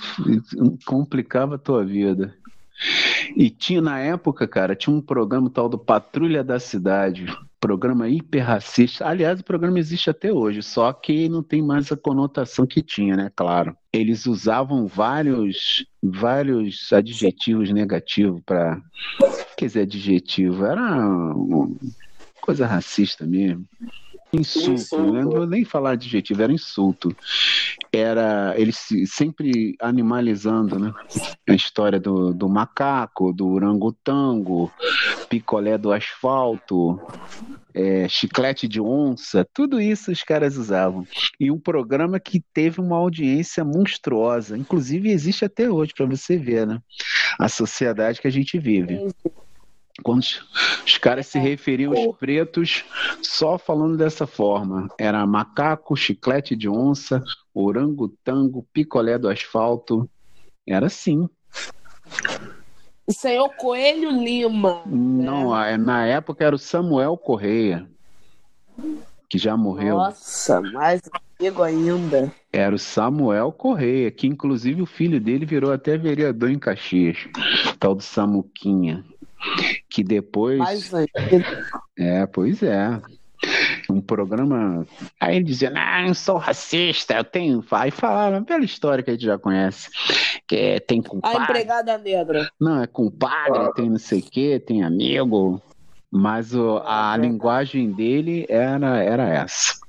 [0.85, 2.35] complicava a tua vida.
[3.37, 7.27] E tinha na época, cara, tinha um programa tal do Patrulha da Cidade,
[7.61, 9.07] programa hiperracista.
[9.07, 13.17] Aliás, o programa existe até hoje, só que não tem mais a conotação que tinha,
[13.17, 13.31] né?
[13.35, 13.77] Claro.
[13.93, 18.81] Eles usavam vários vários adjetivos negativos para
[19.57, 21.35] quer dizer, adjetivo, era
[22.41, 23.67] coisa racista mesmo.
[24.33, 25.13] Insulto, insulto.
[25.13, 25.23] Né?
[25.23, 27.15] não vou nem falar adjetivo, era insulto.
[27.93, 30.93] Era eles sempre animalizando, né?
[31.49, 34.71] A história do, do macaco, do orangotango,
[35.29, 37.01] picolé do asfalto,
[37.73, 41.07] é, chiclete de onça, tudo isso os caras usavam.
[41.39, 46.67] E um programa que teve uma audiência monstruosa, inclusive existe até hoje, para você ver,
[46.67, 46.81] né?
[47.39, 48.99] A sociedade que a gente vive
[50.03, 50.23] quando
[50.85, 52.85] os caras se referiam aos pretos
[53.23, 54.89] só falando dessa forma.
[54.99, 57.23] Era macaco, chiclete de onça,
[57.55, 60.09] orangotango, picolé do asfalto.
[60.67, 61.29] Era assim.
[63.07, 64.83] O senhor Coelho Lima.
[64.87, 65.77] Não, né?
[65.77, 67.89] na época era o Samuel Correia,
[69.31, 69.97] que já morreu.
[69.97, 71.01] Nossa, mais
[71.39, 72.33] amigo ainda.
[72.53, 77.29] Era o Samuel Correia, que inclusive o filho dele virou até vereador em Caxias,
[77.79, 79.05] tal do Samuquinha
[79.89, 80.59] que depois.
[80.59, 80.91] Mais
[81.99, 83.01] é, pois é.
[83.89, 84.87] Um programa.
[85.21, 87.65] Aí ele dizia, ah, eu sou racista, eu tenho.
[87.71, 89.89] Aí falaram, pela história que a gente já conhece.
[90.49, 91.39] Que é, tem compadre.
[91.39, 92.51] A empregada negra.
[92.61, 93.73] Não, é compadre, ah.
[93.73, 95.61] tem não sei o quê, tem amigo.
[96.11, 99.86] Mas o, a é linguagem dele era, era essa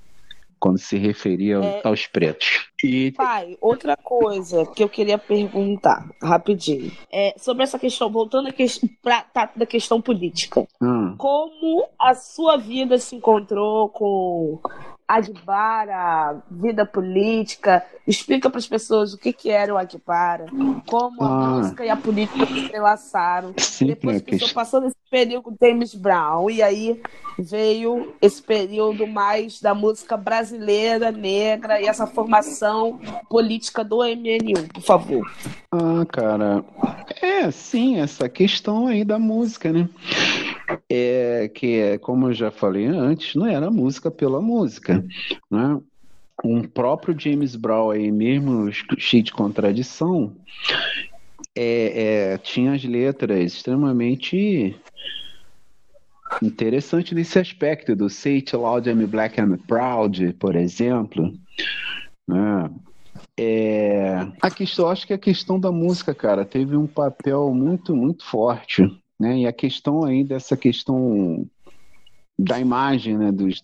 [0.60, 1.82] quando se referia é...
[1.84, 2.68] aos pretos.
[2.84, 3.12] E...
[3.12, 8.54] Pai, outra coisa que eu queria perguntar, rapidinho, é sobre essa questão, voltando
[9.02, 10.68] para tá, da questão política.
[10.82, 11.16] Hum.
[11.18, 14.60] Como a sua vida se encontrou com
[15.08, 17.86] Adbara, vida política.
[18.06, 20.48] Explica para as pessoas o que, que era o Adbara,
[20.86, 23.54] como a ah, música e a política se entrelaçaram.
[23.82, 27.02] Depois que você passou nesse período com James Brown, e aí
[27.40, 33.00] veio esse período mais da música brasileira, negra, e essa formação
[33.30, 35.32] política do MNU, por favor.
[35.72, 36.66] Ah, cara,
[37.22, 39.88] é sim, essa questão aí da música, né?
[40.90, 44.97] é que, é, como eu já falei antes, não era música pela música,
[45.50, 45.80] né?
[46.44, 50.36] Um próprio James Brown aí mesmo, cheio de contradição,
[51.56, 54.76] é, é, tinha as letras extremamente
[56.44, 61.34] interessantes nesse aspecto do Say It Loud, I'm Black and Proud, por exemplo.
[62.28, 62.70] Né?
[63.40, 68.24] É, a questão, acho que a questão da música, cara, teve um papel muito, muito
[68.24, 68.84] forte
[69.20, 69.40] né?
[69.40, 71.46] E a questão aí dessa questão
[72.38, 73.62] da imagem né, dos,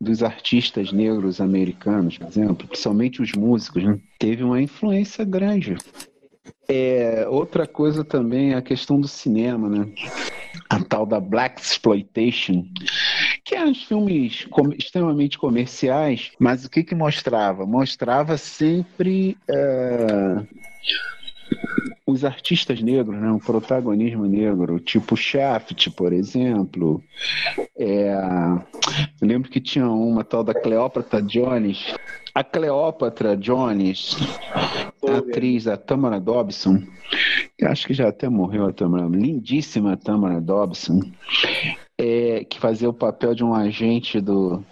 [0.00, 5.76] dos artistas negros americanos, por exemplo, principalmente os músicos, né, teve uma influência grande.
[6.68, 9.92] É, outra coisa também é a questão do cinema, né?
[10.68, 12.66] A tal da Black Exploitation,
[13.44, 14.46] que eram filmes
[14.78, 17.66] extremamente comerciais, mas o que que mostrava?
[17.66, 20.46] Mostrava sempre uh,
[22.12, 27.02] os artistas negros, né, um protagonismo negro, tipo Shaft, por exemplo.
[27.76, 28.14] É,
[29.20, 31.94] eu lembro que tinha uma tal da Cleópatra Jones.
[32.34, 34.16] A Cleópatra Jones,
[35.06, 36.82] a atriz, a Tamara Dobson,
[37.58, 41.00] eu acho que já até morreu a Tamara, lindíssima Tamara Dobson,
[41.98, 44.64] é, que fazia o papel de um agente do,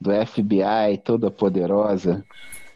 [0.00, 2.24] do FBI, toda poderosa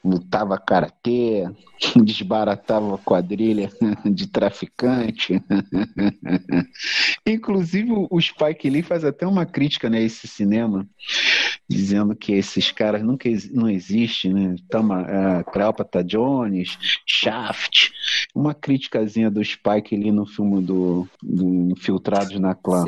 [0.04, 1.48] lutava karatê,
[2.04, 3.70] desbaratava quadrilha
[4.04, 5.42] de traficante.
[7.26, 10.86] Inclusive o Spike Lee faz até uma crítica né, a esse cinema,
[11.72, 14.56] dizendo que esses caras nunca não existem, né?
[14.68, 17.90] Tama, uh, Cleopatra Jones, Shaft,
[18.34, 22.84] uma criticazinha do Spike ali no filme do, do Infiltrados na Clã.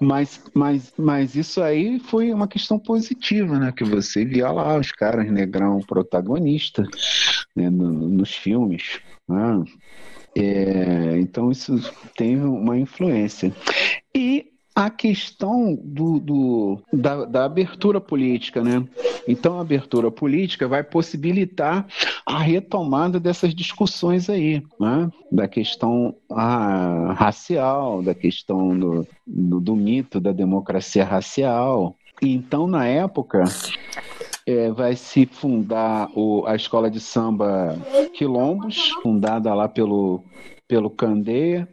[0.00, 3.72] Mas, mas, mas isso aí foi uma questão positiva, né?
[3.72, 6.82] Que você via lá os caras negrão protagonista
[7.54, 7.68] né?
[7.68, 9.00] no, nos filmes.
[9.28, 9.64] Né?
[10.36, 11.78] É, então isso
[12.16, 13.54] tem uma influência.
[14.14, 18.86] E a questão do, do da, da, abertura política, né?
[19.28, 21.86] Então, a abertura política vai possibilitar
[22.24, 25.10] a retomada dessas discussões aí, né?
[25.30, 31.94] Da questão ah, racial, da questão do, do, do mito da democracia racial.
[32.22, 33.44] Então, na época,
[34.46, 37.76] é, vai se fundar o, a escola de samba
[38.14, 40.24] Quilombos, fundada lá pelo,
[40.66, 41.68] pelo Candeia.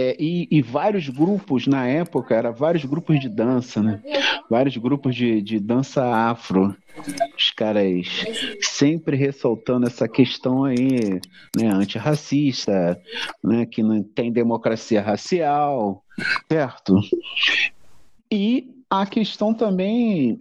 [0.00, 4.00] É, e, e, vários grupos na época, era vários grupos de dança, né?
[4.48, 6.74] Vários grupos de, de dança afro.
[7.36, 8.08] Os caras
[8.62, 11.20] sempre ressaltando essa questão aí,
[11.54, 12.98] né, antirracista,
[13.44, 16.02] né, que não tem democracia racial,
[16.50, 16.98] certo?
[18.32, 20.40] E a questão também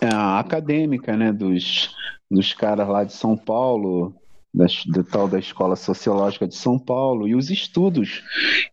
[0.00, 1.94] é, acadêmica, né, dos,
[2.30, 4.14] dos caras lá de São Paulo,
[4.52, 4.66] da,
[5.04, 8.22] tal da Escola Sociológica de São Paulo e os estudos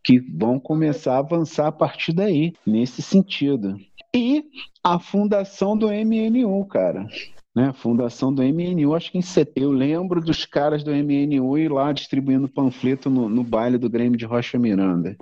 [0.04, 3.78] que vão começar a avançar a partir daí, nesse sentido.
[4.14, 4.46] E
[4.84, 7.08] a fundação do MNU, cara.
[7.56, 9.72] Né, fundação do MNU, acho que em setembro.
[9.72, 14.18] Eu lembro dos caras do MNU ir lá distribuindo panfleto no, no baile do Grêmio
[14.18, 15.18] de Rocha Miranda.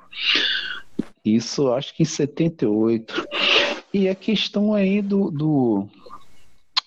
[1.24, 3.26] Isso acho que em 78.
[3.94, 5.88] E a questão aí do, do,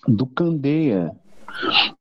[0.07, 1.11] do Candeia,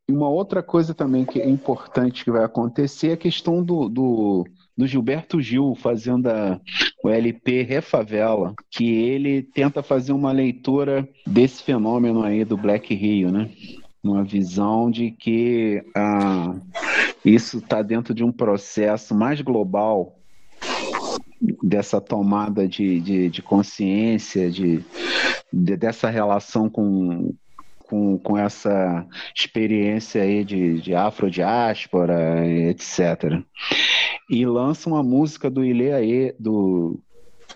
[0.09, 4.47] uma outra coisa também que é importante que vai acontecer é a questão do, do,
[4.77, 6.61] do Gilberto Gil fazendo a,
[7.03, 13.31] o LP Refavela, que ele tenta fazer uma leitura desse fenômeno aí do Black Rio,
[13.31, 13.51] né?
[14.03, 16.55] Uma visão de que ah,
[17.25, 20.17] isso está dentro de um processo mais global
[21.63, 24.85] dessa tomada de, de, de consciência, de,
[25.53, 27.35] de, dessa relação com,
[27.89, 33.43] com, com essa experiência aí de, de afrodiáspora, etc.
[34.31, 37.01] E lança uma música do Ileaê, do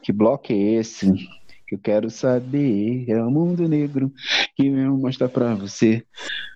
[0.02, 1.12] Que Bloco é esse?
[1.68, 4.10] Que eu quero saber, é o mundo negro
[4.56, 6.04] que eu mostrar para você.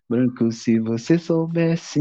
[0.09, 2.01] Branco, se você soubesse.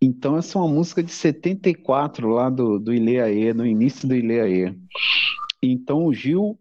[0.00, 4.74] Então, essa é uma música de 74 lá do, do Ileaê, no início do Ileaê.
[5.62, 6.58] Então, o Gil,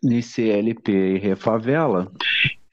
[0.00, 2.12] nesse LP Refavela,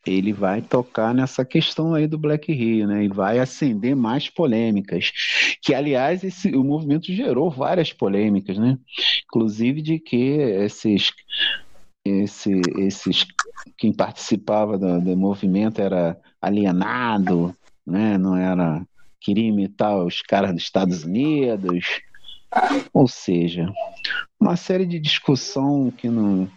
[0.09, 3.03] ele vai tocar nessa questão aí do Black Rio, né?
[3.03, 5.11] E vai acender mais polêmicas.
[5.61, 8.77] Que, aliás, esse, o movimento gerou várias polêmicas, né?
[9.25, 11.11] Inclusive de que esses,
[12.05, 13.25] esse, esses
[13.77, 17.55] quem participava do, do movimento era alienado,
[17.85, 18.17] né?
[18.17, 18.85] Não era
[19.19, 21.85] queria imitar os caras dos Estados Unidos.
[22.93, 23.71] Ou seja,
[24.39, 26.49] uma série de discussão que não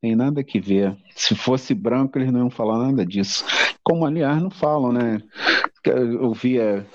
[0.00, 0.96] tem nada que ver.
[1.14, 3.44] Se fosse branco, eles não iam falar nada disso.
[3.82, 5.22] Como, aliás, não falam, né?
[5.84, 6.86] Eu via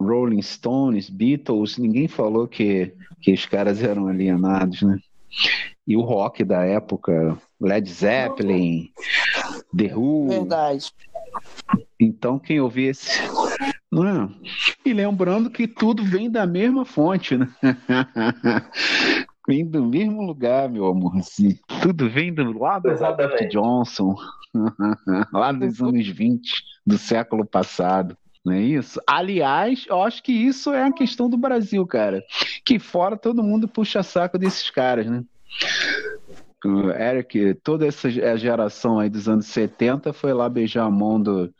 [0.00, 4.98] Rolling Stones, Beatles, ninguém falou que, que os caras eram alienados, né?
[5.86, 8.90] E o rock da época, Led Zeppelin,
[9.76, 10.28] The Who.
[10.28, 10.92] Verdade.
[11.98, 13.20] Então, quem ouvia esse.
[13.90, 14.28] Não é?
[14.84, 17.48] E lembrando que tudo vem da mesma fonte, né?
[19.50, 21.16] vem do mesmo lugar, meu amor.
[21.16, 21.58] Assim.
[21.82, 24.14] Tudo vem do lado do Robert Johnson,
[25.34, 28.16] lá dos anos 20 do século passado.
[28.44, 29.00] Não é isso?
[29.06, 32.22] Aliás, eu acho que isso é a questão do Brasil, cara.
[32.64, 35.24] Que fora todo mundo puxa saco desses caras, né?
[36.64, 41.52] O Eric, toda essa geração aí dos anos 70 foi lá beijar a mão do,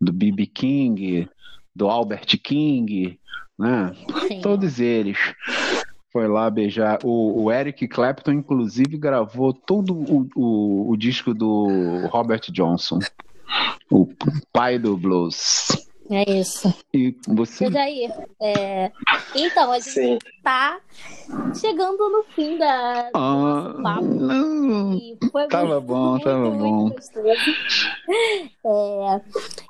[0.00, 0.46] do B.B.
[0.46, 1.28] King,
[1.76, 3.18] do Albert King,
[3.58, 3.92] né?
[4.28, 4.40] Sim.
[4.40, 5.18] Todos eles
[6.14, 7.00] foi lá beijar.
[7.02, 13.00] O, o, Eric Clapton, inclusive, gravou todo o, o, o disco do Robert Johnson,
[13.90, 14.08] o
[14.52, 15.66] pai do blues.
[16.08, 16.72] É isso.
[16.94, 17.68] E você.
[17.68, 18.92] Jair, é...
[19.34, 20.18] então, a gente Sim.
[20.44, 20.78] tá
[21.60, 23.10] chegando no fim da.
[23.12, 23.82] Ah, não.
[23.82, 28.50] tava muito, bom, tava muito bom.
[28.64, 29.20] É...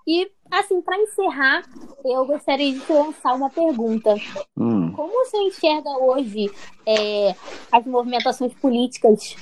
[0.07, 1.62] E Assim, para encerrar,
[2.05, 4.14] eu gostaria de lançar uma pergunta.
[4.57, 4.92] Hum.
[4.92, 6.49] Como você enxerga hoje
[6.86, 7.34] é,
[7.72, 9.34] as movimentações políticas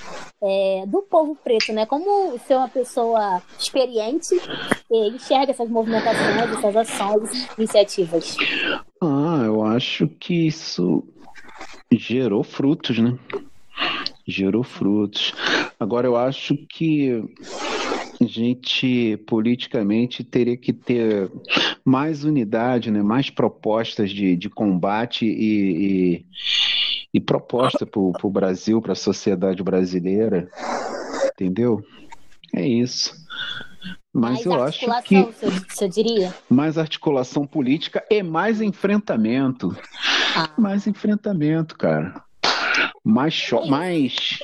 [0.42, 1.84] é, do povo preto, né?
[1.84, 4.34] Como ser uma pessoa experiente
[4.90, 8.36] enxerga essas movimentações, essas ações, iniciativas?
[9.03, 11.05] Ah, eu acho que isso
[11.90, 13.18] gerou frutos, né?
[14.26, 15.34] gerou frutos.
[15.78, 17.22] Agora, eu acho que
[18.24, 21.30] a gente politicamente teria que ter
[21.84, 23.02] mais unidade, né?
[23.02, 26.26] mais propostas de, de combate e, e,
[27.14, 30.48] e proposta para o Brasil, para a sociedade brasileira,
[31.32, 31.82] entendeu?
[32.54, 33.14] É isso.
[34.12, 36.34] Mas mais eu acho articulação, que você, você diria?
[36.48, 39.74] mais articulação política e mais enfrentamento.
[40.36, 40.50] Ah.
[40.58, 42.22] Mais enfrentamento, cara.
[43.02, 44.38] Mais cho mais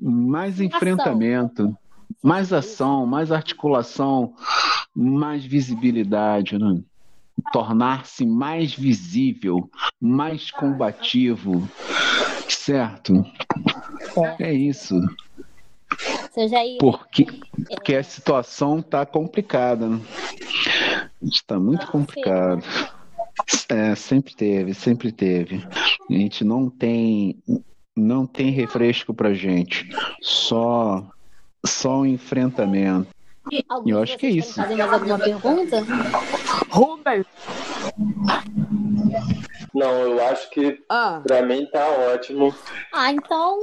[0.00, 1.76] mais enfrentamento,
[2.22, 4.34] mais ação, mais articulação,
[4.94, 6.80] mais visibilidade, né?
[7.52, 11.68] Tornar-se mais visível, mais combativo,
[12.48, 13.24] certo?
[14.38, 14.94] É isso.
[16.78, 17.26] Porque,
[17.68, 19.88] porque a situação está complicada.
[19.88, 20.00] Né?
[21.22, 22.62] Está muito complicado.
[23.68, 25.66] É, sempre teve, sempre teve.
[26.10, 27.42] A gente não tem,
[27.96, 29.88] não tem refresco pra gente.
[30.20, 31.06] Só,
[31.64, 33.08] só o enfrentamento.
[33.84, 34.54] Eu acho que é isso.
[34.54, 35.84] fazer mais alguma pergunta?
[36.70, 37.26] Rubens,
[39.74, 41.84] Não, eu acho que ah, pra mim tá
[42.14, 42.54] ótimo.
[42.92, 43.58] Ah, então,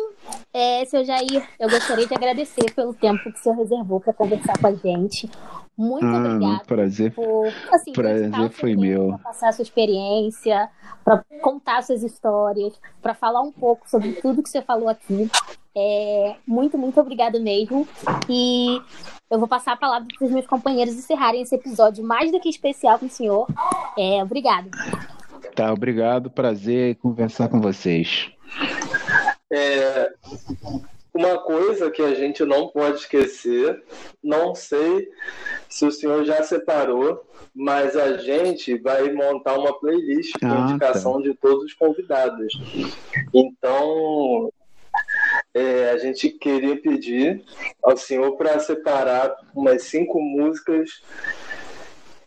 [0.53, 4.57] é, seu Jair, eu gostaria de agradecer pelo tempo que o senhor reservou para conversar
[4.57, 5.29] com a gente.
[5.77, 7.13] Muito Ah, obrigada prazer.
[7.13, 9.09] por assim, prazer foi meu.
[9.09, 10.69] pra passar a sua experiência,
[11.05, 15.29] para contar suas histórias, para falar um pouco sobre tudo que você falou aqui.
[15.81, 17.87] É, muito, muito obrigada mesmo.
[18.27, 18.81] E
[19.31, 22.49] eu vou passar a palavra para os meus companheiros encerrarem esse episódio mais do que
[22.49, 23.47] especial com o senhor.
[23.97, 24.69] É, obrigada.
[25.55, 26.29] Tá, obrigado.
[26.29, 28.29] Prazer em conversar com vocês.
[29.49, 30.11] É,
[31.13, 33.81] uma coisa que a gente não pode esquecer,
[34.21, 35.07] não sei
[35.69, 37.23] se o senhor já separou,
[37.55, 42.53] mas a gente vai montar uma playlist com Ah, indicação de todos os convidados.
[43.33, 44.51] Então,
[45.53, 47.43] é, a gente queria pedir
[47.83, 51.01] ao senhor para separar umas cinco músicas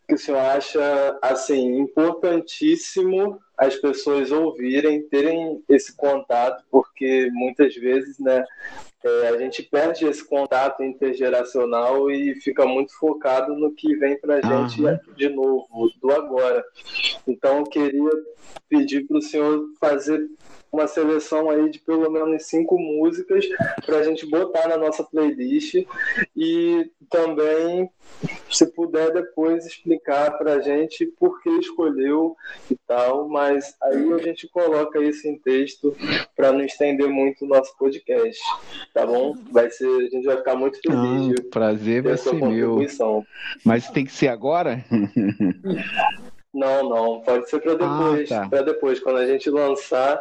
[0.08, 8.18] que o senhor acha assim importantíssimo as pessoas ouvirem, terem esse contato, porque muitas vezes,
[8.18, 8.44] né,
[9.04, 14.40] é, a gente perde esse contato intergeracional e fica muito focado no que vem pra
[14.40, 14.98] gente Aham.
[15.16, 16.64] de novo, do agora.
[17.26, 18.10] Então, eu queria
[18.68, 20.28] pedir para o senhor fazer
[20.72, 23.44] uma seleção aí de pelo menos cinco músicas
[23.84, 25.74] para a gente botar na nossa playlist
[26.34, 27.90] e também,
[28.50, 32.34] se puder depois explicar para a gente por que escolheu
[32.70, 35.94] e tal, mas aí a gente coloca isso em texto
[36.34, 38.40] para não estender muito o nosso podcast,
[38.94, 39.34] tá bom?
[39.50, 42.40] Vai ser, a gente vai ficar muito feliz Ah, prazer vai ser meu.
[42.40, 43.26] contribuição.
[43.62, 44.82] Mas tem que ser agora?
[46.54, 48.30] Não, não, pode ser para depois.
[48.30, 48.48] Ah, tá.
[48.48, 50.20] Para depois, quando a gente lançar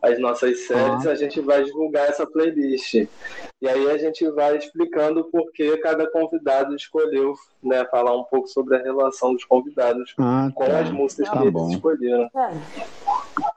[0.00, 1.10] as nossas séries, Ah.
[1.10, 2.94] a gente vai divulgar essa playlist.
[2.94, 8.46] E aí a gente vai explicando por que cada convidado escolheu, né, falar um pouco
[8.46, 10.78] sobre a relação dos convidados Ah, com tá.
[10.80, 11.64] as músicas Tá que bom.
[11.64, 12.30] eles escolheram.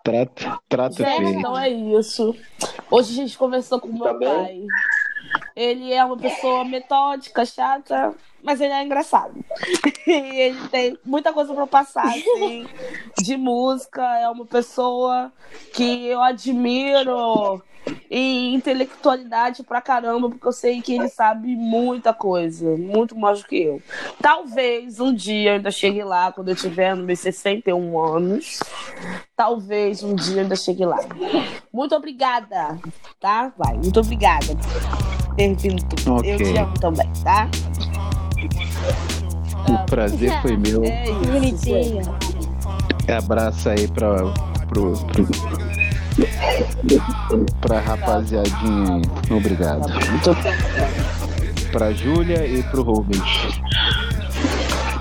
[0.03, 2.35] Trata, trata gente, então é isso.
[2.89, 4.27] Hoje a gente conversou com o meu Tá bem?
[4.29, 4.63] pai.
[5.55, 8.13] Ele é uma pessoa metódica, chata,
[8.45, 9.33] mas ele é engraçado.
[10.07, 12.67] E ele tem muita coisa pra passar, assim,
[13.17, 14.03] de música.
[14.19, 15.33] É uma pessoa
[15.73, 17.59] que eu admiro
[18.09, 23.47] e intelectualidade pra caramba, porque eu sei que ele sabe muita coisa, muito mais do
[23.47, 23.81] que eu.
[24.21, 28.59] Talvez um dia eu ainda chegue lá, quando eu tiver nos meus 61 anos.
[29.35, 30.99] Talvez um dia eu ainda chegue lá.
[31.73, 32.79] Muito obrigada,
[33.19, 33.51] tá?
[33.57, 34.55] Vai, muito obrigada
[35.25, 36.25] por ter vindo tudo.
[36.25, 37.49] Eu te amo também, tá?
[39.67, 40.83] O prazer foi meu.
[40.83, 41.19] É isso.
[41.31, 42.01] Bonitinho.
[43.17, 44.15] Abraço aí pra,
[44.67, 45.27] pro, pro,
[47.61, 49.01] pra rapaziadinha aí.
[49.35, 49.87] Obrigado.
[51.71, 53.21] Pra Júlia e pro Rubens.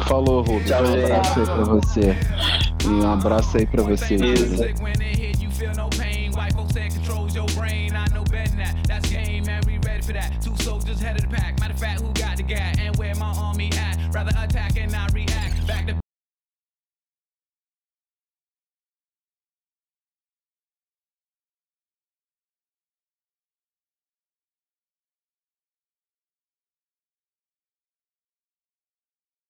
[0.07, 0.71] Falou, Rubens.
[0.71, 2.17] Um abraço aí pra você.
[2.85, 4.75] E um abraço aí pra você, Júlia.